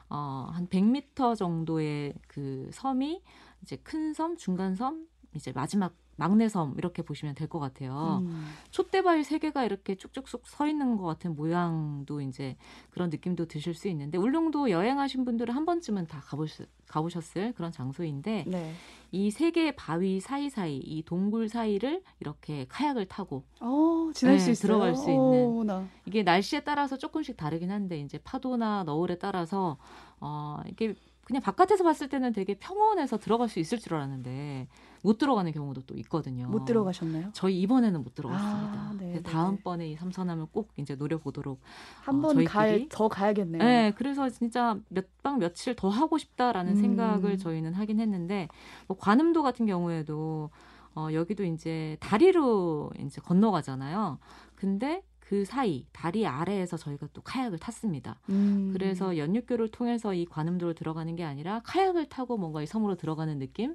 어, 0.09 0.51
한 0.53 0.67
100m 0.69 1.37
정도의 1.37 2.15
그 2.29 2.69
섬이 2.73 3.23
이제 3.63 3.77
큰 3.77 4.13
섬, 4.13 4.37
중간 4.37 4.75
섬, 4.75 5.07
이제 5.35 5.53
마지막 5.53 5.95
막내 6.17 6.49
섬 6.49 6.75
이렇게 6.79 7.03
보시면 7.03 7.35
될 7.35 7.49
것 7.49 7.59
같아요. 7.59 8.23
음. 8.23 8.47
촛대바위 8.71 9.25
세 9.25 9.39
개가 9.39 9.65
이렇게 9.65 9.95
쭉쭉쭉 9.95 10.47
서 10.47 10.67
있는 10.67 10.97
것 10.97 11.05
같은 11.05 11.35
모양도 11.35 12.21
이제 12.21 12.57
그런 12.91 13.11
느낌도 13.11 13.47
드실 13.47 13.75
수 13.75 13.89
있는데 13.89 14.19
울릉도 14.19 14.71
여행하신 14.71 15.25
분들은 15.25 15.55
한 15.55 15.65
번쯤은 15.67 16.07
다 16.07 16.21
가보셨, 16.25 16.69
가보셨을 16.89 17.53
그런 17.55 17.73
장소인데 17.73 18.45
네. 18.47 18.73
이세 19.11 19.51
개의 19.51 19.75
바위 19.77 20.21
사이사이 20.21 20.77
이 20.79 21.03
동굴 21.03 21.49
사이를 21.49 22.03
이렇게 22.21 22.67
카약을 22.69 23.07
타고 23.07 23.45
어, 23.61 24.11
지날 24.15 24.35
네, 24.37 24.39
수 24.39 24.51
있어요. 24.51 24.69
들어갈 24.69 24.95
수 24.97 25.11
있는. 25.11 25.47
어머나. 25.47 25.87
이게 26.07 26.23
날씨에 26.23 26.61
따라서 26.61 26.97
조금씩 26.97 27.37
다르긴 27.37 27.71
한데 27.71 27.99
이제 27.99 28.19
파도나 28.19 28.85
너울에 28.85 29.19
따라서 29.19 29.77
어 30.21 30.61
이게 30.67 30.95
그냥 31.25 31.43
바깥에서 31.43 31.85
봤을 31.85 32.09
때는 32.09 32.33
되게 32.33 32.55
평온해서 32.55 33.19
들어갈 33.19 33.49
수 33.49 33.59
있을 33.61 33.79
줄 33.79 33.95
알았는데 33.95 34.69
못 35.03 35.19
들어가는 35.19 35.51
경우도 35.53 35.83
또 35.83 35.97
있거든요. 35.99 36.47
못 36.49 36.65
들어가셨나요? 36.65 37.31
저희 37.33 37.61
이번에는 37.61 38.03
못 38.03 38.15
들어갔습니다. 38.15 38.73
아, 38.81 38.95
네, 38.99 39.13
네, 39.15 39.23
다음번에 39.23 39.91
이 39.91 39.97
삼선함을 39.97 40.47
꼭 40.53 40.71
이제 40.77 40.95
노려보도록. 40.95 41.61
한 42.03 42.17
어, 42.17 42.21
번 42.21 42.35
저희끼리? 42.37 42.47
갈더 42.89 43.09
가야겠네요. 43.09 43.63
네, 43.63 43.93
그래서 43.97 44.29
진짜 44.31 44.79
몇박 44.89 45.39
며칠 45.39 45.75
더 45.75 45.89
하고 45.89 46.19
싶다라는 46.19 46.73
음. 46.73 46.81
생각을 46.81 47.37
저희는 47.37 47.75
하긴 47.75 48.01
했는데 48.01 48.49
뭐 48.87 48.97
관음도 48.97 49.43
같은 49.43 49.67
경우에도 49.67 50.51
어, 50.95 51.09
여기도 51.13 51.45
이제 51.45 51.97
다리로 52.01 52.91
이제 53.01 53.21
건너가잖아요. 53.21 54.19
근데 54.55 55.03
그 55.19 55.45
사이 55.47 55.87
다리 55.93 56.27
아래에서 56.27 56.77
저희가 56.77 57.09
또 57.15 57.23
카약을 57.23 57.59
탔습니다. 57.59 58.21
음. 58.29 58.71
그래서 58.73 59.17
연육교를 59.17 59.69
통해서 59.69 60.13
이 60.15 60.27
관음도로 60.27 60.75
들어가는 60.75 61.17
게 61.17 61.25
아니라 61.25 61.61
카약을 61.65 62.09
타고 62.11 62.37
뭔가 62.37 62.63
이 62.63 62.67
섬으로 62.67 62.97
들어가는 62.97 63.39
느낌. 63.39 63.75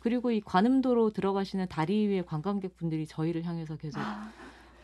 그리고 0.00 0.30
이 0.30 0.40
관음도로 0.40 1.10
들어가시는 1.10 1.68
다리 1.68 2.06
위에 2.08 2.22
관광객분들이 2.22 3.06
저희를 3.06 3.44
향해서 3.44 3.76
계속 3.76 4.00
아, 4.00 4.30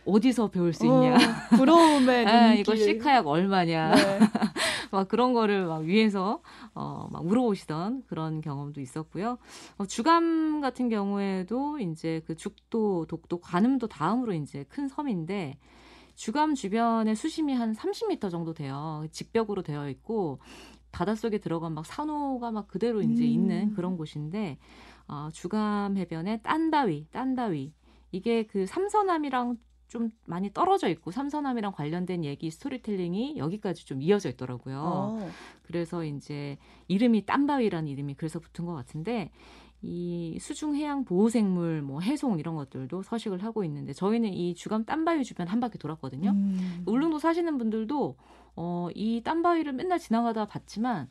어디서 0.04 0.49
배울 0.49 0.73
수 0.73 0.87
있냐. 0.87 1.16
어, 1.16 1.56
부러움의 1.56 2.26
아, 2.28 2.46
눈길. 2.46 2.61
이거 2.61 2.76
시카약 2.76 3.26
얼마냐. 3.26 3.94
네. 3.94 4.18
막 4.92 5.08
그런 5.08 5.32
거를 5.32 5.66
막 5.66 5.82
위에서 5.82 6.40
어, 6.75 7.08
막 7.11 7.26
물어보시던 7.26 8.04
그런 8.06 8.40
경험도 8.40 8.80
있었고요. 8.80 9.38
어, 9.78 9.87
주감 9.87 10.61
같은 10.61 10.88
경우에도 10.88 11.78
이제 11.80 12.23
그 12.26 12.37
죽도, 12.37 13.06
독도, 13.06 13.40
관음도 13.40 13.88
다음으로 13.88 14.32
이제 14.35 14.64
큰 14.68 14.87
섬인데 14.87 15.58
주감 16.14 16.54
주변에 16.54 17.14
수심이 17.14 17.54
한 17.54 17.75
30m 17.75 18.30
정도 18.30 18.54
돼요. 18.54 19.06
직벽으로 19.11 19.62
되어 19.62 19.88
있고 19.90 20.40
바닷속에 20.92 21.38
들어간 21.38 21.75
막 21.75 21.85
산호가 21.85 22.52
막 22.52 22.68
그대로 22.68 23.02
이제 23.02 23.25
음. 23.25 23.28
있는 23.28 23.75
그런 23.75 23.96
곳인데 23.99 24.56
어, 25.08 25.28
주감 25.32 25.96
해변에 25.96 26.42
딴바위, 26.42 27.06
딴바위 27.10 27.72
이게 28.12 28.44
그 28.44 28.66
삼서남이랑 28.66 29.58
좀 29.88 30.10
많이 30.25 30.52
떨어져 30.52 30.88
있고 30.88 31.10
삼서남이랑 31.10 31.72
관련된 31.72 32.25
얘기 32.25 32.50
스토리텔링이 32.50 33.36
여기까지 33.36 33.86
좀 33.86 34.02
이어져 34.02 34.30
있더라고요. 34.30 34.82
어. 34.84 35.30
그래서 35.62 36.04
이제 36.04 36.58
이름이 36.88 37.25
땀바위라는 37.26 37.88
이름이 37.88 38.14
그래서 38.14 38.40
붙은 38.40 38.66
것 38.66 38.75
같은데 38.75 39.30
이 39.82 40.38
수중 40.40 40.75
해양 40.75 41.04
보호 41.04 41.28
생물 41.28 41.82
뭐 41.82 42.00
해송 42.00 42.38
이런 42.38 42.56
것들도 42.56 43.02
서식을 43.02 43.44
하고 43.44 43.62
있는데 43.64 43.92
저희는 43.92 44.32
이 44.32 44.54
주감 44.54 44.84
땀바위 44.84 45.22
주변 45.22 45.46
한 45.46 45.60
바퀴 45.60 45.78
돌았거든요. 45.78 46.30
음. 46.30 46.82
울릉도 46.86 47.18
사시는 47.18 47.56
분들도 47.58 48.16
어, 48.56 48.88
이 48.94 49.22
땀바위를 49.22 49.72
맨날 49.75 49.98
지나가다 49.98 50.46
봤지만 50.46 51.08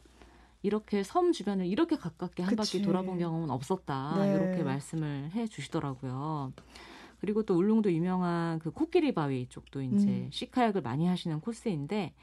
이렇게 0.66 1.04
섬 1.04 1.32
주변을 1.32 1.68
이렇게 1.68 1.96
가깝게 1.96 2.42
한 2.44 2.56
그치. 2.56 2.78
바퀴 2.78 2.84
돌아본 2.84 3.20
경험은 3.20 3.52
없었다. 3.52 4.16
네. 4.18 4.34
이렇게 4.34 4.64
말씀을 4.64 5.32
해 5.34 5.46
주시더라고요. 5.46 6.54
그리고 7.22 7.44
또 7.44 7.56
울릉도 7.56 7.92
유명한 7.94 8.60
그 8.60 8.72
코끼리 8.72 9.14
바위 9.14 9.48
쪽도 9.48 9.82
이제 9.82 10.08
음. 10.08 10.30
시카약을 10.32 10.82
많이 10.82 11.08
하시는 11.08 11.40
코스인데 11.40 12.14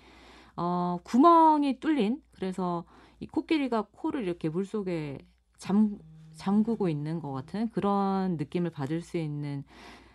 어, 0.57 0.99
구멍이 1.05 1.81
뚫린 1.81 2.21
그래서 2.33 2.85
이 3.21 3.27
코끼리가 3.27 3.87
코를 3.93 4.25
이렇게 4.25 4.49
물 4.49 4.67
속에 4.67 5.19
잠 5.57 5.99
잠그고 6.35 6.89
있는 6.89 7.21
것 7.21 7.31
같은 7.31 7.69
그런 7.71 8.37
느낌을 8.37 8.71
받을 8.71 9.03
수 9.03 9.19
있는 9.19 9.65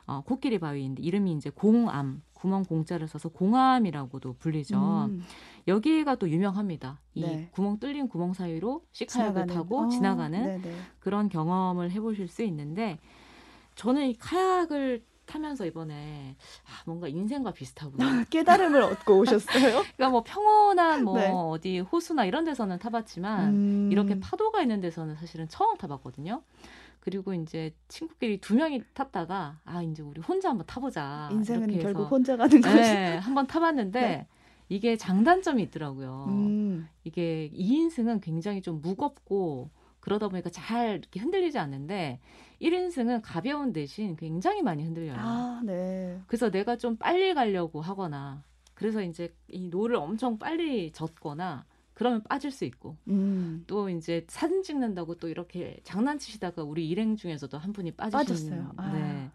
어, 0.07 0.21
코끼리 0.25 0.57
바위인데 0.57 1.03
이름이 1.03 1.33
이제 1.33 1.49
공암 1.49 2.21
구멍 2.33 2.63
공자를 2.63 3.07
써서 3.07 3.29
공암이라고도 3.29 4.35
불리죠. 4.39 5.09
음. 5.09 5.21
여기가 5.67 6.15
또 6.15 6.29
유명합니다. 6.29 7.01
이 7.13 7.21
네. 7.21 7.49
구멍 7.51 7.77
뚫린 7.79 8.07
구멍 8.07 8.33
사이로 8.33 8.85
시카약을 8.93 9.47
타고 9.47 9.81
어, 9.81 9.87
지나가는 9.89 10.43
네네. 10.43 10.75
그런 10.99 11.27
경험을 11.27 11.91
해보실 11.91 12.29
수 12.29 12.43
있는데 12.43 12.99
저는 13.75 14.07
이 14.07 14.17
카약을 14.17 15.03
타면서 15.25 15.65
이번에 15.65 16.37
아, 16.63 16.83
뭔가 16.85 17.09
인생과 17.09 17.51
비슷하구나. 17.51 17.97
깨달음을 18.29 18.81
얻고 18.81 19.17
오셨어요? 19.17 19.83
그러니까 19.97 20.09
뭐 20.09 20.23
평온한 20.23 21.03
뭐 21.03 21.15
네. 21.15 21.31
어디 21.33 21.79
호수나 21.79 22.23
이런 22.23 22.45
데서는 22.45 22.79
타봤지만 22.79 23.49
음. 23.49 23.89
이렇게 23.91 24.17
파도가 24.21 24.61
있는 24.61 24.79
데서는 24.79 25.15
사실은 25.15 25.49
처음 25.49 25.75
타봤거든요. 25.75 26.43
그리고 27.07 27.33
이제 27.33 27.73
친구끼리 27.87 28.41
두 28.41 28.53
명이 28.53 28.83
탔다가 28.93 29.61
아 29.63 29.81
이제 29.81 30.03
우리 30.03 30.19
혼자 30.19 30.49
한번 30.49 30.67
타보자. 30.67 31.29
인생은 31.31 31.69
이렇게 31.69 31.83
결국 31.83 32.01
해서 32.01 32.09
혼자 32.09 32.35
가는 32.35 32.59
거지. 32.59 32.75
네, 32.75 33.15
한번 33.15 33.47
타봤는데 33.47 34.01
네. 34.01 34.27
이게 34.67 34.97
장단점이 34.97 35.63
있더라고요. 35.63 36.25
음. 36.27 36.89
이게 37.05 37.49
2인승은 37.53 38.19
굉장히 38.19 38.61
좀 38.61 38.81
무겁고 38.81 39.69
그러다 40.01 40.27
보니까 40.27 40.49
잘 40.49 40.97
이렇게 40.97 41.21
흔들리지 41.21 41.57
않는데 41.57 42.19
1인승은 42.61 43.21
가벼운 43.23 43.71
대신 43.71 44.17
굉장히 44.17 44.61
많이 44.61 44.83
흔들려요. 44.83 45.15
아, 45.17 45.61
네. 45.63 46.19
그래서 46.27 46.51
내가 46.51 46.75
좀 46.75 46.97
빨리 46.97 47.33
가려고 47.33 47.79
하거나 47.79 48.43
그래서 48.73 49.01
이제 49.01 49.33
이 49.47 49.69
노를 49.69 49.95
엄청 49.95 50.37
빨리 50.37 50.91
젓거나 50.91 51.63
그러면 51.97 52.21
빠질 52.21 52.51
수 52.51 52.63
있고 52.63 52.95
음. 53.07 53.63
또 53.65 53.89
이제 53.89 54.23
사진 54.29 54.61
찍는다고 54.61 55.15
또 55.15 55.29
이렇게 55.29 55.79
장난치시다가 55.83 56.61
우리 56.61 56.87
일행 56.87 57.15
중에서도 57.15 57.57
한 57.57 57.73
분이 57.73 57.93
빠지신 57.93 58.51
빠졌어요. 58.51 58.71
아. 58.77 58.91
네. 58.91 59.31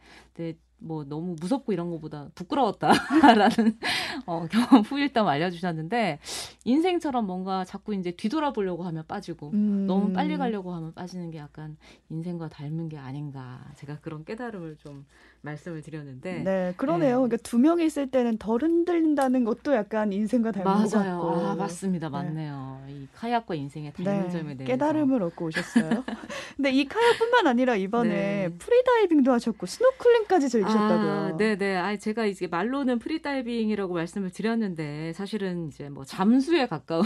뭐 0.82 1.04
너무 1.04 1.36
무섭고 1.40 1.72
이런 1.72 1.90
것보다 1.90 2.28
부끄러웠다라는 2.34 3.78
어, 4.26 4.46
경험 4.50 4.82
후일담 4.82 5.26
알려주셨는데 5.26 6.18
인생처럼 6.64 7.26
뭔가 7.26 7.64
자꾸 7.64 7.94
이제 7.94 8.10
뒤돌아보려고 8.12 8.82
하면 8.84 9.04
빠지고 9.06 9.50
음. 9.54 9.86
너무 9.86 10.12
빨리 10.12 10.36
가려고 10.36 10.72
하면 10.74 10.92
빠지는 10.94 11.30
게 11.30 11.38
약간 11.38 11.76
인생과 12.10 12.48
닮은 12.48 12.88
게 12.88 12.98
아닌가 12.98 13.60
제가 13.76 13.98
그런 14.00 14.24
깨달음을 14.24 14.76
좀 14.78 15.04
말씀을 15.42 15.82
드렸는데 15.82 16.42
네, 16.44 16.72
그러네요. 16.76 17.08
네. 17.08 17.28
그러니까 17.28 17.36
두 17.38 17.58
명이 17.58 17.84
있을 17.84 18.10
때는 18.10 18.38
덜 18.38 18.62
흔들린다는 18.62 19.44
것도 19.44 19.74
약간 19.74 20.12
인생과 20.12 20.52
닮은 20.52 20.84
것 20.84 20.90
맞아요. 20.90 21.18
같고. 21.20 21.28
아, 21.30 21.54
맞습니다. 21.56 22.08
네. 22.08 22.12
맞네요. 22.12 22.32
좋네요. 22.32 22.84
이 22.88 23.08
카약과 23.14 23.54
인생의 23.54 23.92
닮은 23.92 24.30
점에 24.30 24.42
네, 24.42 24.56
대해서 24.56 24.72
깨달음을 24.72 25.22
얻고 25.22 25.46
오셨어요. 25.46 26.04
근데 26.56 26.70
이 26.70 26.86
카약뿐만 26.86 27.46
아니라 27.46 27.74
이번에 27.76 28.08
네. 28.48 28.50
프리다이빙도 28.58 29.32
하셨고 29.32 29.66
스노클링까지 29.66 30.48
즐기 30.48 30.71
셨다고요. 30.72 31.10
아, 31.12 31.36
네네. 31.36 31.76
아, 31.76 31.96
제가 31.96 32.26
이제 32.26 32.46
말로는 32.46 32.98
프리다이빙이라고 32.98 33.94
말씀을 33.94 34.30
드렸는데 34.30 35.12
사실은 35.12 35.68
이제 35.68 35.88
뭐 35.88 36.04
잠수에 36.04 36.66
가까운 36.66 37.04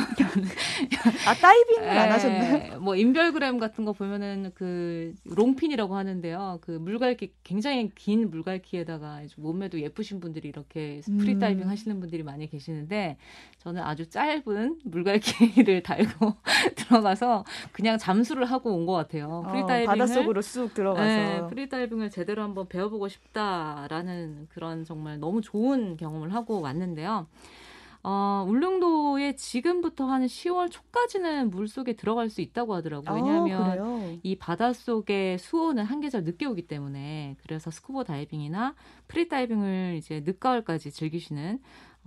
아 1.27 1.35
다이빙을 1.35 1.89
안 1.89 2.09
에, 2.09 2.11
하셨나요? 2.11 2.81
뭐 2.81 2.97
인별그램 2.97 3.59
같은 3.59 3.85
거 3.85 3.93
보면은 3.93 4.53
그 4.55 5.15
long 5.25 5.48
fin이라고 5.48 5.95
하는데요. 5.97 6.59
그 6.63 6.71
물갈퀴 6.73 7.33
굉장히 7.45 7.91
긴 7.95 8.31
물갈퀴에다가 8.31 9.23
몸매도 9.37 9.81
예쁘신 9.81 10.21
분들이 10.21 10.49
이렇게 10.49 11.01
음. 11.09 11.19
프리다이빙 11.19 11.69
하시는 11.69 11.99
분들이 12.01 12.23
많이 12.23 12.49
계시는데 12.49 13.17
저는 13.59 13.83
아주 13.83 14.09
짧은 14.09 14.81
물갈퀴를 14.85 15.83
달고 15.85 16.35
들어가서 16.77 17.45
그냥 17.73 17.99
잠수를 17.99 18.45
하고 18.47 18.75
온 18.75 18.87
것 18.87 18.93
같아요. 18.93 19.43
어, 19.45 19.51
프리다이빙을 19.51 19.87
바닷속으로 19.87 20.41
쑥 20.41 20.73
들어가서 20.75 21.05
네, 21.07 21.43
프리다이빙을 21.49 22.11
제대로 22.11 22.43
한번 22.43 22.69
배워보고 22.69 23.09
싶다 23.09 23.56
라는 23.89 24.47
그런 24.51 24.85
정말 24.85 25.19
너무 25.19 25.41
좋은 25.41 25.97
경험을 25.97 26.35
하고 26.35 26.61
왔는데요. 26.61 27.27
어, 28.09 28.45
울릉도에 28.49 29.35
지금부터 29.35 30.07
한 30.07 30.27
10월 30.27 30.71
초까지는 30.71 31.51
물 31.51 31.67
속에 31.67 31.95
들어갈 31.95 32.31
수 32.31 32.41
있다고 32.41 32.73
하더라고요. 32.75 33.13
왜냐하면 33.13 33.81
아? 33.81 34.17
이 34.23 34.37
바닷속의 34.37 35.39
수온은 35.39 35.83
한 35.83 36.01
계절 36.01 36.23
늦게 36.23 36.47
오기 36.47 36.69
때문에 36.69 37.35
그래서 37.43 37.73
스쿠버 37.73 38.05
다이빙이나 38.05 38.77
프리다이빙을 39.09 39.97
이제 39.99 40.23
늦가을까지 40.25 40.93
즐기시는 40.93 41.59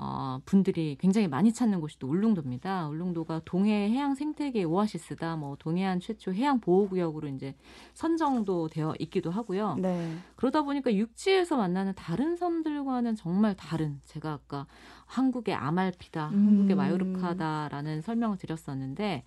어, 0.01 0.39
분들이 0.45 0.95
굉장히 0.97 1.27
많이 1.27 1.51
찾는 1.51 1.81
곳이 1.81 1.99
또 1.99 2.07
울릉도입니다. 2.07 2.87
울릉도가 2.87 3.41
동해 3.43 3.89
해양 3.89 4.15
생태계 4.15 4.63
오아시스다. 4.63 5.35
뭐 5.35 5.57
동해안 5.59 5.99
최초 5.99 6.31
해양 6.31 6.61
보호 6.61 6.87
구역으로 6.87 7.27
이제 7.27 7.53
선정도 7.93 8.69
되어 8.69 8.93
있기도 8.99 9.29
하고요. 9.29 9.75
네. 9.75 10.15
그러다 10.37 10.61
보니까 10.61 10.95
육지에서 10.95 11.57
만나는 11.57 11.93
다른 11.95 12.37
섬들과는 12.37 13.15
정말 13.15 13.55
다른 13.57 13.99
제가 14.05 14.31
아까 14.31 14.67
한국의 15.05 15.53
아말피다, 15.53 16.27
한국의 16.29 16.75
음. 16.75 16.77
마요르카다라는 16.77 18.01
설명을 18.01 18.37
드렸었는데 18.37 19.25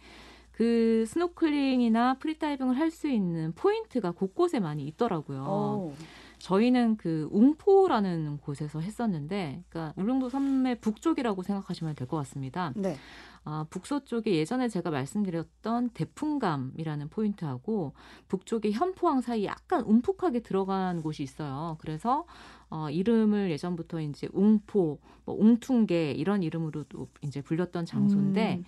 그 0.53 1.05
스노클링이나 1.07 2.15
프리다이빙을 2.15 2.79
할 2.79 2.91
수 2.91 3.09
있는 3.09 3.53
포인트가 3.55 4.13
곳곳에 4.13 4.61
많이 4.61 4.87
있더라고요. 4.87 5.45
어. 5.47 5.95
저희는 6.43 6.97
그 6.97 7.29
웅포라는 7.31 8.39
곳에서 8.39 8.81
했었는데, 8.81 9.63
그러니까 9.69 9.95
울릉도 9.97 10.29
섬의 10.29 10.81
북쪽이라고 10.81 11.43
생각하시면 11.45 11.95
될 11.95 12.09
것 12.09 12.17
같습니다. 12.19 12.73
네. 12.75 12.97
아, 13.45 13.65
북서쪽에 13.71 14.35
예전에 14.35 14.69
제가 14.69 14.91
말씀드렸던 14.91 15.91
대풍감이라는 15.91 17.09
포인트하고 17.11 17.93
북쪽의 18.27 18.73
현포항 18.73 19.21
사이 19.21 19.45
약간 19.45 19.83
움푹하게 19.85 20.41
들어간 20.41 21.01
곳이 21.03 21.23
있어요. 21.23 21.77
그래서 21.81 22.25
어, 22.71 22.91
이름을 22.91 23.51
예전부터 23.53 24.01
이제 24.01 24.29
웅포, 24.33 24.99
뭐 25.25 25.37
웅퉁계 25.39 26.11
이런 26.13 26.43
이름으로도 26.43 27.07
이제 27.23 27.41
불렸던 27.41 27.87
장소인데 27.87 28.57
음. 28.59 28.65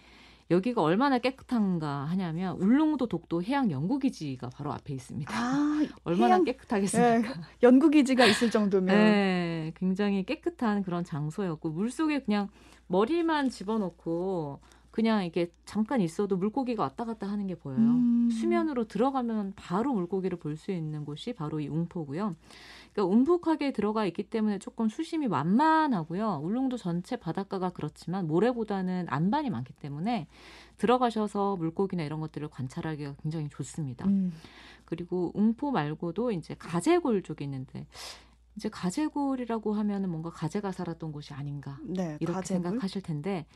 여기가 0.51 0.83
얼마나 0.83 1.19
깨끗한가 1.19 2.05
하냐면 2.05 2.57
울릉도 2.61 3.07
독도 3.07 3.43
해양 3.43 3.71
연구기지가 3.71 4.51
바로 4.51 4.73
앞에 4.73 4.93
있습니다. 4.93 5.33
아, 5.35 5.83
얼마나 6.05 6.35
해양- 6.35 6.45
깨끗하겠습니까? 6.45 7.35
네, 7.35 7.41
연구기지가 7.63 8.27
있을 8.27 8.51
정도면 8.51 8.95
네, 8.95 9.73
굉장히 9.77 10.25
깨끗한 10.25 10.83
그런 10.83 11.03
장소였고 11.05 11.71
물속에 11.71 12.21
그냥 12.23 12.49
머리만 12.89 13.49
집어넣고 13.49 14.61
그냥 14.91 15.25
이게 15.25 15.51
잠깐 15.65 16.01
있어도 16.01 16.37
물고기가 16.37 16.83
왔다 16.85 17.05
갔다 17.05 17.27
하는 17.27 17.47
게 17.49 17.55
보여요. 17.57 17.79
음. 17.79 18.29
수면으로 18.31 18.85
들어가면 18.87 19.55
바로 19.57 19.93
물고기를 19.93 20.39
볼 20.39 20.57
수 20.57 20.71
있는 20.71 21.05
곳이 21.05 21.33
바로 21.33 21.59
이 21.59 21.67
웅포고요. 21.69 22.37
그러니까 22.95 23.13
움푹하게 23.13 23.73
들어가 23.73 24.07
있기 24.07 24.23
때문에 24.23 24.61
조금 24.61 24.89
수심이 24.89 25.27
완만하고요. 25.27 26.41
울릉도 26.43 26.77
전체 26.77 27.17
바닷가가 27.17 27.71
그렇지만 27.71 28.29
모래보다는 28.29 29.07
안반이 29.09 29.51
많기 29.51 29.73
때문에 29.73 30.29
들어가셔서 30.79 31.57
물고기나 31.57 32.05
이런 32.05 32.21
것들을 32.21 32.49
관찰하기가 32.49 33.17
굉장히 33.21 33.49
좋습니다. 33.49 34.07
음. 34.07 34.33
그리고 34.85 35.33
웅포 35.35 35.73
말고도 35.73 36.31
이제 36.31 36.55
가재골 36.55 37.23
쪽에 37.23 37.45
있는데 37.45 37.87
이제 38.55 38.69
가재골이라고 38.69 39.73
하면은 39.75 40.09
뭔가 40.09 40.31
가재가 40.31 40.71
살았던 40.71 41.11
곳이 41.11 41.35
아닌가 41.35 41.79
네, 41.83 42.17
이렇게 42.21 42.33
가재물. 42.33 42.63
생각하실 42.63 43.03
텐데 43.03 43.47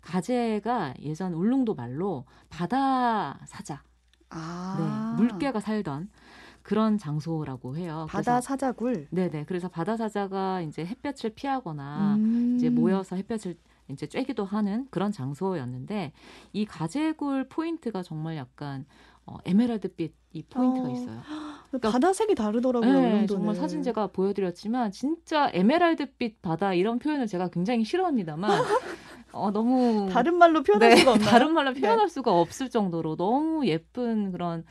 가재가 0.00 0.94
예전 1.02 1.34
울릉도 1.34 1.74
말로 1.74 2.24
바다 2.48 3.40
사자, 3.46 3.82
아, 4.30 5.16
네, 5.18 5.22
물개가 5.22 5.60
살던 5.60 6.08
그런 6.66 6.98
장소라고 6.98 7.76
해요. 7.76 8.08
바다 8.10 8.40
사자굴. 8.40 9.06
네네. 9.10 9.44
그래서 9.44 9.68
바다 9.68 9.96
사자가 9.96 10.62
이제 10.62 10.84
햇볕을 10.84 11.30
피하거나 11.30 12.16
음. 12.16 12.54
이제 12.56 12.70
모여서 12.70 13.14
햇볕을 13.14 13.54
이제 13.88 14.06
쬐기도 14.06 14.44
하는 14.44 14.88
그런 14.90 15.12
장소였는데 15.12 16.10
이 16.52 16.64
가재굴 16.64 17.48
포인트가 17.48 18.02
정말 18.02 18.36
약간 18.36 18.84
어, 19.26 19.36
에메랄드빛 19.44 20.12
이 20.32 20.42
포인트가 20.42 20.88
어, 20.88 20.90
있어요. 20.90 21.20
바다색이 21.80 22.34
다르더라고요. 22.34 22.92
네. 22.92 23.26
정말 23.26 23.54
사진 23.54 23.84
제가 23.84 24.08
보여드렸지만 24.08 24.90
진짜 24.90 25.48
에메랄드빛 25.52 26.42
바다 26.42 26.74
이런 26.74 26.98
표현을 26.98 27.28
제가 27.28 27.46
굉장히 27.46 27.84
싫어합니다만 27.84 28.50
어, 29.30 29.50
너무 29.52 30.08
다른 30.10 30.36
말로 30.36 30.62
표현할 30.62 30.90
네, 30.90 30.96
수가 30.96 31.12
없나요? 31.12 31.30
다른 31.30 31.52
말로 31.52 31.74
표현할 31.74 32.08
수가 32.08 32.32
없을 32.32 32.70
정도로 32.70 33.16
너무 33.16 33.66
예쁜 33.66 34.32
그런 34.32 34.64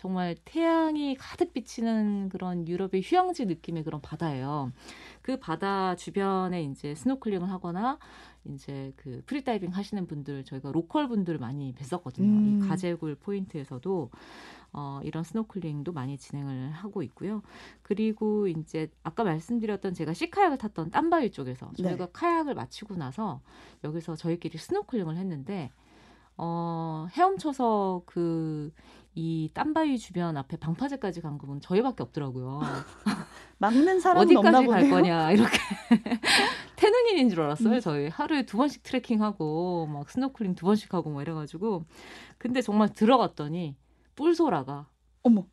정말 0.00 0.34
태양이 0.46 1.14
가득 1.14 1.52
비치는 1.52 2.30
그런 2.30 2.66
유럽의 2.66 3.02
휴양지 3.04 3.44
느낌의 3.44 3.84
그런 3.84 4.00
바다예요. 4.00 4.72
그 5.20 5.38
바다 5.38 5.94
주변에 5.94 6.62
이제 6.62 6.94
스노클링을 6.94 7.50
하거나 7.50 7.98
이제 8.46 8.94
그 8.96 9.22
프리다이빙 9.26 9.72
하시는 9.74 10.06
분들 10.06 10.44
저희가 10.44 10.72
로컬 10.72 11.06
분들 11.06 11.36
많이 11.36 11.74
뵀었거든요. 11.74 12.20
음. 12.20 12.60
이 12.64 12.66
가재굴 12.66 13.16
포인트에서도 13.16 14.10
어, 14.72 15.00
이런 15.04 15.22
스노클링도 15.22 15.92
많이 15.92 16.16
진행을 16.16 16.70
하고 16.70 17.02
있고요. 17.02 17.42
그리고 17.82 18.48
이제 18.48 18.88
아까 19.02 19.22
말씀드렸던 19.22 19.92
제가 19.92 20.14
sea 20.14 20.25
kayak을 20.25 20.56
탔던 20.56 20.92
딴바위 20.92 21.30
쪽에서 21.30 21.72
저희가 21.76 22.06
네. 22.06 22.10
카약을 22.10 22.54
마치고 22.54 22.96
나서 22.96 23.42
여기서 23.84 24.16
저희끼리 24.16 24.56
스노클링을 24.56 25.18
했는데 25.18 25.70
어, 26.42 27.06
헤엄쳐서 27.12 28.04
그 28.06 28.72
이 29.14 29.50
딴바위 29.54 29.98
주변 29.98 30.36
앞에 30.36 30.56
방파제까지 30.56 31.20
간 31.20 31.36
분은 31.38 31.60
저희밖에 31.60 32.02
없더라고요. 32.02 32.60
막는 33.58 34.00
없나 34.36 34.58
어디까지 34.60 34.66
갈 34.68 34.80
보네요. 34.82 34.90
거냐 34.94 35.32
이렇게 35.32 35.58
태능인인 36.76 37.28
줄 37.28 37.42
알았어요. 37.42 37.74
음. 37.74 37.80
저희 37.80 38.08
하루에 38.08 38.46
두 38.46 38.56
번씩 38.56 38.82
트레킹하고 38.82 39.86
막 39.86 40.08
스노클링 40.08 40.54
두 40.54 40.66
번씩 40.66 40.94
하고 40.94 41.10
뭐 41.10 41.22
이래가지고 41.22 41.84
근데 42.38 42.62
정말 42.62 42.88
들어갔더니 42.88 43.76
뿔소라가 44.14 44.88
어머. 45.22 45.44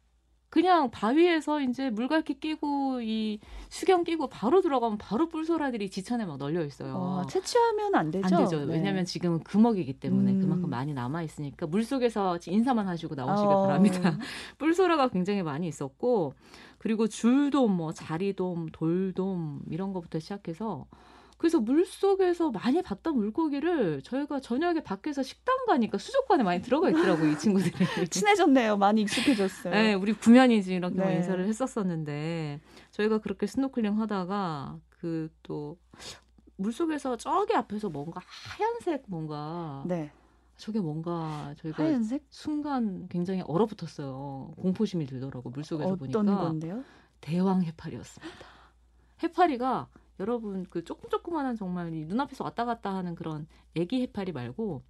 그냥 0.50 0.90
바위에서 0.92 1.62
이제 1.62 1.90
물갈퀴 1.90 2.40
끼고 2.40 3.02
이 3.02 3.40
수경 3.68 4.06
끼고 4.06 4.28
바로 4.28 4.62
들어가면 4.62 4.98
바로 4.98 5.28
뿔소라들이 5.28 5.90
지천에 5.90 6.26
막 6.26 6.38
널려 6.38 6.64
있어요. 6.64 6.96
어, 6.96 7.26
채취하면 7.28 7.96
안 7.96 8.12
되죠. 8.12 8.36
안 8.36 8.44
되죠. 8.44 8.66
네. 8.66 8.76
왜냐하면 8.76 9.04
지금은 9.04 9.44
금어기이기 9.44 9.94
때문에 10.00 10.32
음. 10.32 10.40
그만큼 10.40 10.70
많이 10.70 10.94
남아 10.94 11.24
있으니까 11.24 11.68
물 11.68 11.84
속에서 11.84 12.40
인사만 12.46 12.88
하시고 12.88 13.16
나오시길 13.16 13.52
어. 13.52 13.62
바랍니다. 13.64 14.18
뿔소라가 14.58 15.10
굉장히 15.10 15.44
많이 15.44 15.68
있었고 15.68 16.34
그리고 16.78 17.08
줄돔, 17.08 17.76
뭐 17.76 17.92
자리돔, 17.92 18.70
돌돔 18.72 19.64
이런 19.70 19.92
거부터 19.92 20.20
시작해서 20.20 20.86
그래서 21.38 21.60
물 21.60 21.86
속에서 21.86 22.50
많이 22.50 22.82
봤던 22.82 23.16
물고기를 23.16 24.02
저희가 24.02 24.40
저녁에 24.40 24.82
밖에서 24.82 25.22
식당 25.22 25.56
가니까 25.68 25.98
수족관에 26.00 26.44
많이 26.44 26.62
들어가 26.62 26.90
있더라고요 26.90 27.32
이 27.32 27.38
친구들이. 27.38 27.74
친해졌네요. 28.10 28.78
많이 28.78 29.02
익숙해졌어요. 29.02 29.74
네, 29.74 29.94
우리 29.94 30.14
구면이지 30.14 30.74
이렇게 30.74 30.96
뭐 30.96 31.06
네. 31.06 31.18
인사를 31.18 31.46
했었었는데 31.48 32.60
저희가 32.92 33.20
그렇게 33.20 33.46
스노클링 33.46 34.00
하다가 34.00 34.80
그또 34.90 35.78
물속에서 36.56 37.18
저기 37.18 37.54
앞에서 37.54 37.90
뭔가 37.90 38.20
하얀색 38.26 39.04
뭔가 39.08 39.84
네. 39.86 40.12
저게 40.58 40.80
뭔가 40.80 41.54
저희가 41.60 41.84
하얀색 41.84 42.26
순간 42.32 43.08
굉장히 43.10 43.44
얼어붙었어요. 43.46 44.54
공포심이 44.58 45.06
들더라고 45.06 45.52
물속에서 45.52 45.92
어떤 45.92 46.26
보니까 46.26 46.36
건데요? 46.40 46.84
대왕 47.22 47.62
해파리였습니다. 47.62 48.48
해파리가 49.22 49.88
여러분 50.20 50.66
그 50.70 50.84
조금 50.84 51.10
조그만한 51.10 51.56
정말 51.56 51.94
이 51.94 52.06
눈앞에서 52.06 52.44
왔다 52.44 52.66
갔다 52.66 52.96
하는 52.96 53.16
그런 53.16 53.48
애기 53.76 54.02
해파리 54.02 54.32
말고 54.32 54.82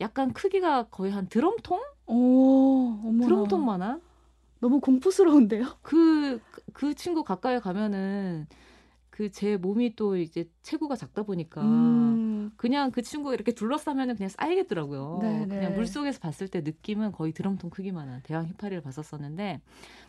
약간 0.00 0.32
크기가 0.32 0.84
거의 0.84 1.12
한 1.12 1.28
드럼통? 1.28 1.80
오, 2.06 2.98
어머. 3.04 3.24
드럼통만한 3.24 4.00
너무 4.60 4.80
공포스러운데요? 4.80 5.78
그, 5.82 6.40
그 6.72 6.94
친구 6.94 7.24
가까이 7.24 7.60
가면은 7.60 8.46
그 9.16 9.30
제 9.30 9.56
몸이 9.56 9.96
또 9.96 10.14
이제 10.18 10.44
체구가 10.62 10.94
작다 10.94 11.22
보니까 11.22 11.62
음. 11.62 12.52
그냥 12.58 12.90
그 12.90 13.00
친구가 13.00 13.32
이렇게 13.34 13.52
둘러싸면 13.52 14.14
그냥 14.14 14.28
쌓이겠더라고요. 14.28 15.20
네네. 15.22 15.46
그냥 15.46 15.74
물 15.74 15.86
속에서 15.86 16.18
봤을 16.20 16.48
때 16.48 16.60
느낌은 16.60 17.12
거의 17.12 17.32
드럼통 17.32 17.70
크기만한 17.70 18.20
대왕 18.24 18.46
해파리를 18.46 18.82
봤었었는데 18.82 19.62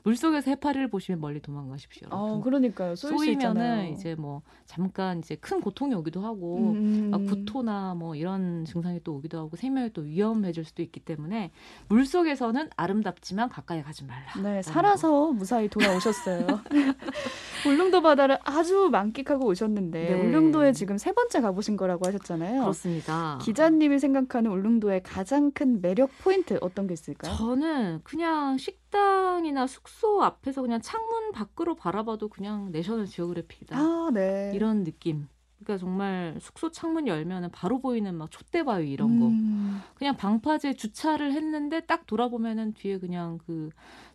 물 0.04 0.16
속에서 0.18 0.52
해파리를 0.52 0.90
보시면 0.90 1.22
멀리 1.22 1.42
도망가십시오. 1.42 2.10
어, 2.12 2.18
여러분. 2.18 2.42
그러니까요. 2.42 2.96
쏘이면은 2.96 3.94
이제 3.94 4.16
뭐 4.16 4.42
잠깐 4.66 5.20
이제 5.20 5.36
큰 5.36 5.62
고통이 5.62 5.96
오기도 5.96 6.22
하고 6.22 6.72
음. 6.74 7.10
막 7.12 7.26
구토나 7.26 7.94
뭐 7.96 8.16
이런 8.16 8.66
증상이 8.66 9.00
또 9.06 9.16
오기도 9.16 9.40
하고 9.40 9.56
생명이 9.56 9.92
또 9.94 10.02
위험해질 10.02 10.66
수도 10.66 10.82
있기 10.82 11.00
때문에 11.00 11.52
물 11.88 12.06
속에서는 12.06 12.70
아름답지만 12.76 13.48
가까이 13.50 13.82
가지 13.82 14.04
말라. 14.04 14.34
네, 14.42 14.62
살아서 14.62 15.32
무사히 15.32 15.70
돌아오셨어요. 15.70 16.46
울릉도 17.66 18.02
바다를 18.02 18.38
아주 18.44 18.90
만끽하고 18.98 19.46
오셨는데 19.46 20.10
네. 20.10 20.14
울릉도에 20.14 20.74
지금 20.74 20.98
세 20.98 21.12
번째 21.12 21.42
가보신 21.42 21.78
거라고 21.78 22.08
하셨잖아요. 22.08 22.62
그렇습니다. 22.62 23.38
기자님이 23.42 24.00
생각하는 24.00 24.52
울릉도의 24.52 25.04
가장 25.04 25.52
큰 25.52 25.82
매력 25.82 26.10
포인트 26.20 26.58
어떤 26.62 26.88
게 26.88 26.94
있을까요? 26.94 27.36
저는 27.36 28.02
그냥 28.04 28.58
식당이나 28.58 29.68
숙소 29.68 30.24
앞에서 30.24 30.62
그냥 30.62 30.82
창문 30.82 31.32
밖으로 31.32 31.76
바라봐도 31.76 32.30
그냥 32.30 32.72
내셔널 32.72 33.06
지오그래피다. 33.06 33.78
아, 33.78 34.10
네. 34.14 34.52
이런 34.56 34.84
느낌. 34.84 35.28
그러니까 35.60 35.78
정말 35.80 36.36
숙소 36.40 36.72
창문 36.72 37.08
열면은 37.08 37.50
바로 37.52 37.80
보이는 37.80 38.14
막 38.16 38.30
촛대바위 38.32 38.92
이런 38.92 39.20
거. 39.20 39.26
음, 39.28 39.82
그냥 39.96 40.16
방파제 40.16 40.76
주차를 40.76 41.34
했는데 41.34 41.82
딱 41.82 42.06
돌아보면은 42.06 42.74
뒤에 42.74 43.00
그냥 43.00 43.40
그 43.46 43.70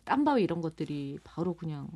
땀바위 0.05 0.43
이런 0.43 0.61
것들이 0.61 1.19
바로 1.23 1.53
그냥 1.53 1.89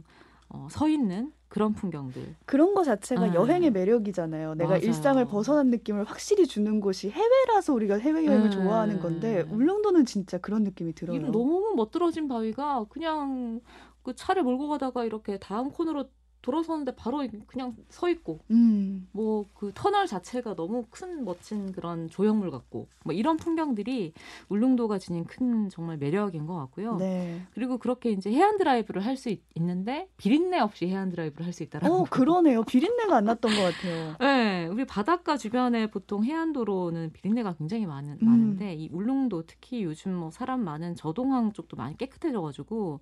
어, 0.50 0.68
서 0.70 0.88
있는 0.88 1.32
그런 1.50 1.74
풍경들. 1.74 2.36
그런 2.46 2.74
거 2.74 2.84
자체가 2.84 3.28
네. 3.28 3.34
여행의 3.34 3.72
매력이잖아요. 3.72 4.56
내가 4.56 4.72
맞아요. 4.72 4.84
일상을 4.84 5.24
벗어난 5.26 5.70
느낌을 5.70 6.04
확실히 6.04 6.46
주는 6.46 6.80
곳이 6.80 7.10
해외라서 7.10 7.74
우리가 7.74 7.98
해외 7.98 8.26
여행을 8.26 8.50
네. 8.50 8.56
좋아하는 8.56 9.00
건데 9.00 9.46
울릉도는 9.50 10.06
진짜 10.06 10.38
그런 10.38 10.64
느낌이 10.64 10.94
들어요. 10.94 11.32
너무 11.32 11.74
멋들어진 11.76 12.28
바위가 12.28 12.86
그냥 12.90 13.62
그 14.04 14.14
차를 14.16 14.44
몰고 14.44 14.68
가다가 14.70 15.04
이렇게 15.06 15.38
다음 15.38 15.70
코너로 15.70 16.10
돌아서는데 16.48 16.96
바로 16.96 17.28
그냥 17.46 17.76
서 17.90 18.10
있고 18.10 18.40
음. 18.52 19.06
뭐그 19.12 19.74
터널 19.76 20.08
자체가 20.08 20.56
너무 20.56 20.86
큰 20.90 21.26
멋진 21.26 21.74
그런 21.74 22.08
조형물 22.10 22.52
같고 22.52 22.88
뭐 23.04 23.14
이런 23.14 23.36
풍경들이 23.36 24.14
울릉도가 24.48 24.98
지닌 24.98 25.26
큰 25.26 25.68
정말 25.68 25.98
매력인 25.98 26.46
것 26.46 26.56
같고요. 26.56 26.96
네. 26.96 27.42
그리고 27.54 27.78
그렇게 27.78 28.12
이제 28.12 28.32
해안 28.32 28.58
드라이브를 28.58 29.06
할 29.06 29.18
수 29.18 29.36
있는데 29.56 30.08
비린내 30.18 30.60
없이 30.60 30.88
해안 30.88 31.10
드라이브를 31.10 31.44
할 31.46 31.52
수 31.52 31.64
있다라는 31.64 31.94
어, 31.94 31.98
거. 32.04 32.10
그러네요. 32.10 32.64
비린내가 32.64 33.18
안 33.18 33.26
났던 33.26 33.52
것 33.52 33.58
같아요. 33.64 34.16
네, 34.22 34.68
우리 34.68 34.86
바닷가 34.86 35.36
주변에 35.38 35.88
보통 35.88 36.24
해안도로는 36.24 37.12
비린내가 37.14 37.56
굉장히 37.56 37.88
많은, 37.88 38.20
음. 38.22 38.26
많은데 38.26 38.76
이 38.76 38.90
울릉도 38.94 39.48
특히 39.48 39.84
요즘 39.84 40.14
뭐 40.14 40.30
사람 40.32 40.64
많은 40.64 40.96
저동항 40.96 41.52
쪽도 41.52 41.76
많이 41.76 41.98
깨끗해져가지고 41.98 43.00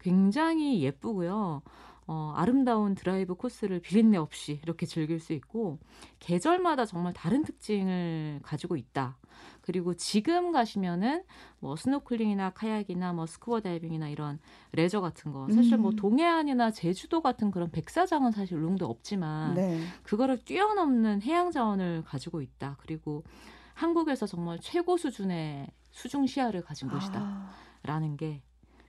굉장히 0.00 0.82
예쁘고요. 0.82 1.62
어, 2.06 2.34
아름다운 2.36 2.94
드라이브 2.94 3.34
코스를 3.34 3.80
비린내 3.80 4.18
없이 4.18 4.60
이렇게 4.62 4.84
즐길 4.84 5.20
수 5.20 5.32
있고 5.32 5.78
계절마다 6.18 6.84
정말 6.84 7.14
다른 7.14 7.42
특징을 7.44 8.40
가지고 8.42 8.76
있다. 8.76 9.16
그리고 9.62 9.94
지금 9.94 10.52
가시면은 10.52 11.24
뭐 11.58 11.76
스노클링이나 11.76 12.50
카약이나 12.50 13.14
뭐 13.14 13.26
스쿠버 13.26 13.60
다이빙이나 13.60 14.08
이런 14.08 14.38
레저 14.72 15.00
같은 15.00 15.32
거 15.32 15.48
사실 15.50 15.78
뭐 15.78 15.92
음. 15.92 15.96
동해안이나 15.96 16.70
제주도 16.70 17.22
같은 17.22 17.50
그런 17.50 17.70
백사장은 17.70 18.32
사실 18.32 18.58
울릉도 18.58 18.86
없지만 18.86 19.54
네. 19.54 19.80
그거를 20.02 20.38
뛰어넘는 20.44 21.22
해양 21.22 21.50
자원을 21.50 22.04
가지고 22.04 22.42
있다. 22.42 22.76
그리고 22.80 23.24
한국에서 23.72 24.26
정말 24.26 24.58
최고 24.60 24.96
수준의 24.96 25.68
수중 25.90 26.26
시야를 26.26 26.62
가진 26.62 26.88
곳이다라는 26.88 28.12
아, 28.12 28.16
게 28.16 28.42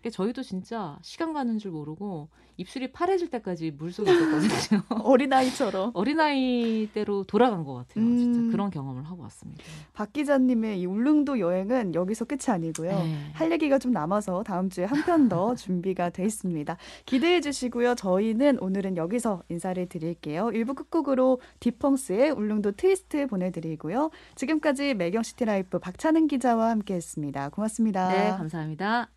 저희도 0.09 0.43
진짜 0.43 0.97
시간 1.01 1.33
가는 1.33 1.57
줄 1.57 1.71
모르고 1.71 2.29
입술이 2.57 2.93
파래질 2.93 3.29
때까지 3.29 3.71
물속에 3.71 4.09
있었거든요. 4.13 4.81
어린아이처럼. 5.03 5.91
어린아이 5.93 6.87
때로 6.93 7.23
돌아간 7.25 7.63
것 7.65 7.73
같아요. 7.73 8.03
음. 8.05 8.17
진짜 8.17 8.51
그런 8.51 8.69
경험을 8.69 9.03
하고 9.03 9.23
왔습니다. 9.23 9.61
박 9.93 10.13
기자님의 10.13 10.79
이 10.79 10.85
울릉도 10.85 11.39
여행은 11.39 11.95
여기서 11.95 12.23
끝이 12.25 12.43
아니고요. 12.47 12.91
네. 12.97 13.17
할 13.33 13.51
얘기가 13.51 13.77
좀 13.79 13.91
남아서 13.91 14.43
다음 14.43 14.69
주에 14.69 14.85
한 14.85 15.03
편 15.03 15.27
더 15.27 15.53
준비가 15.55 16.09
돼 16.11 16.23
있습니다. 16.25 16.77
기대해 17.05 17.41
주시고요. 17.41 17.95
저희는 17.95 18.59
오늘은 18.59 18.95
여기서 18.97 19.43
인사를 19.49 19.85
드릴게요. 19.87 20.45
1부 20.47 20.75
끝곡으로 20.75 21.41
딕펑스의 21.59 22.31
울릉도 22.31 22.73
트위스트 22.73 23.27
보내드리고요. 23.27 24.11
지금까지 24.35 24.93
매경시티라이프 24.93 25.79
박찬은 25.79 26.27
기자와 26.27 26.69
함께했습니다. 26.69 27.49
고맙습니다. 27.49 28.07
네, 28.09 28.29
감사합니다. 28.37 29.09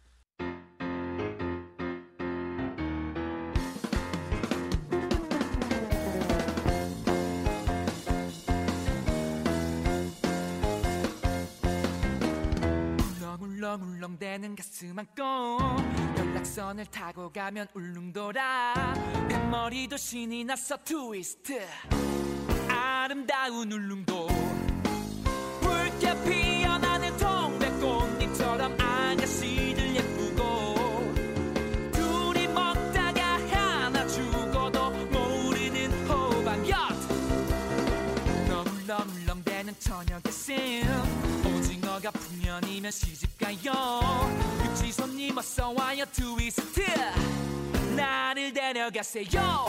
울렁울렁울렁대는 13.68 14.56
가슴 14.56 14.98
안고 14.98 15.22
연락선을 16.16 16.86
타고 16.86 17.30
가면 17.30 17.66
울릉도라 17.74 18.94
뱃머리도 19.28 19.96
신이 19.96 20.44
났어 20.44 20.78
트위스트. 20.82 21.66
아름다운 22.68 23.70
울릉도. 23.70 24.28
붉게 25.60 26.14
피어나는 26.24 27.16
동백꽃잎처럼 27.18 28.76
아가씨들 28.80 29.96
예쁘고. 29.96 30.78
울렁울렁대는 38.88 39.74
저녁의 39.78 40.22
sim. 40.28 40.88
오징어가 41.44 42.10
풍년이면 42.10 42.90
시집 42.90 43.27
가요 43.48 44.28
육지 44.62 44.92
손님 44.92 45.38
어서 45.38 45.70
와요 45.70 46.04
트위스트 46.12 46.82
나를 47.96 48.52
데려가세요 48.52 49.66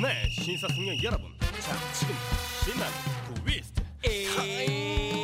네, 0.00 0.28
신사숙녀 0.30 0.92
여러분. 1.02 1.32
자, 1.40 1.76
지금 1.92 2.14
신나는 2.64 3.44
트위스트. 3.44 3.82
에이 4.04 5.17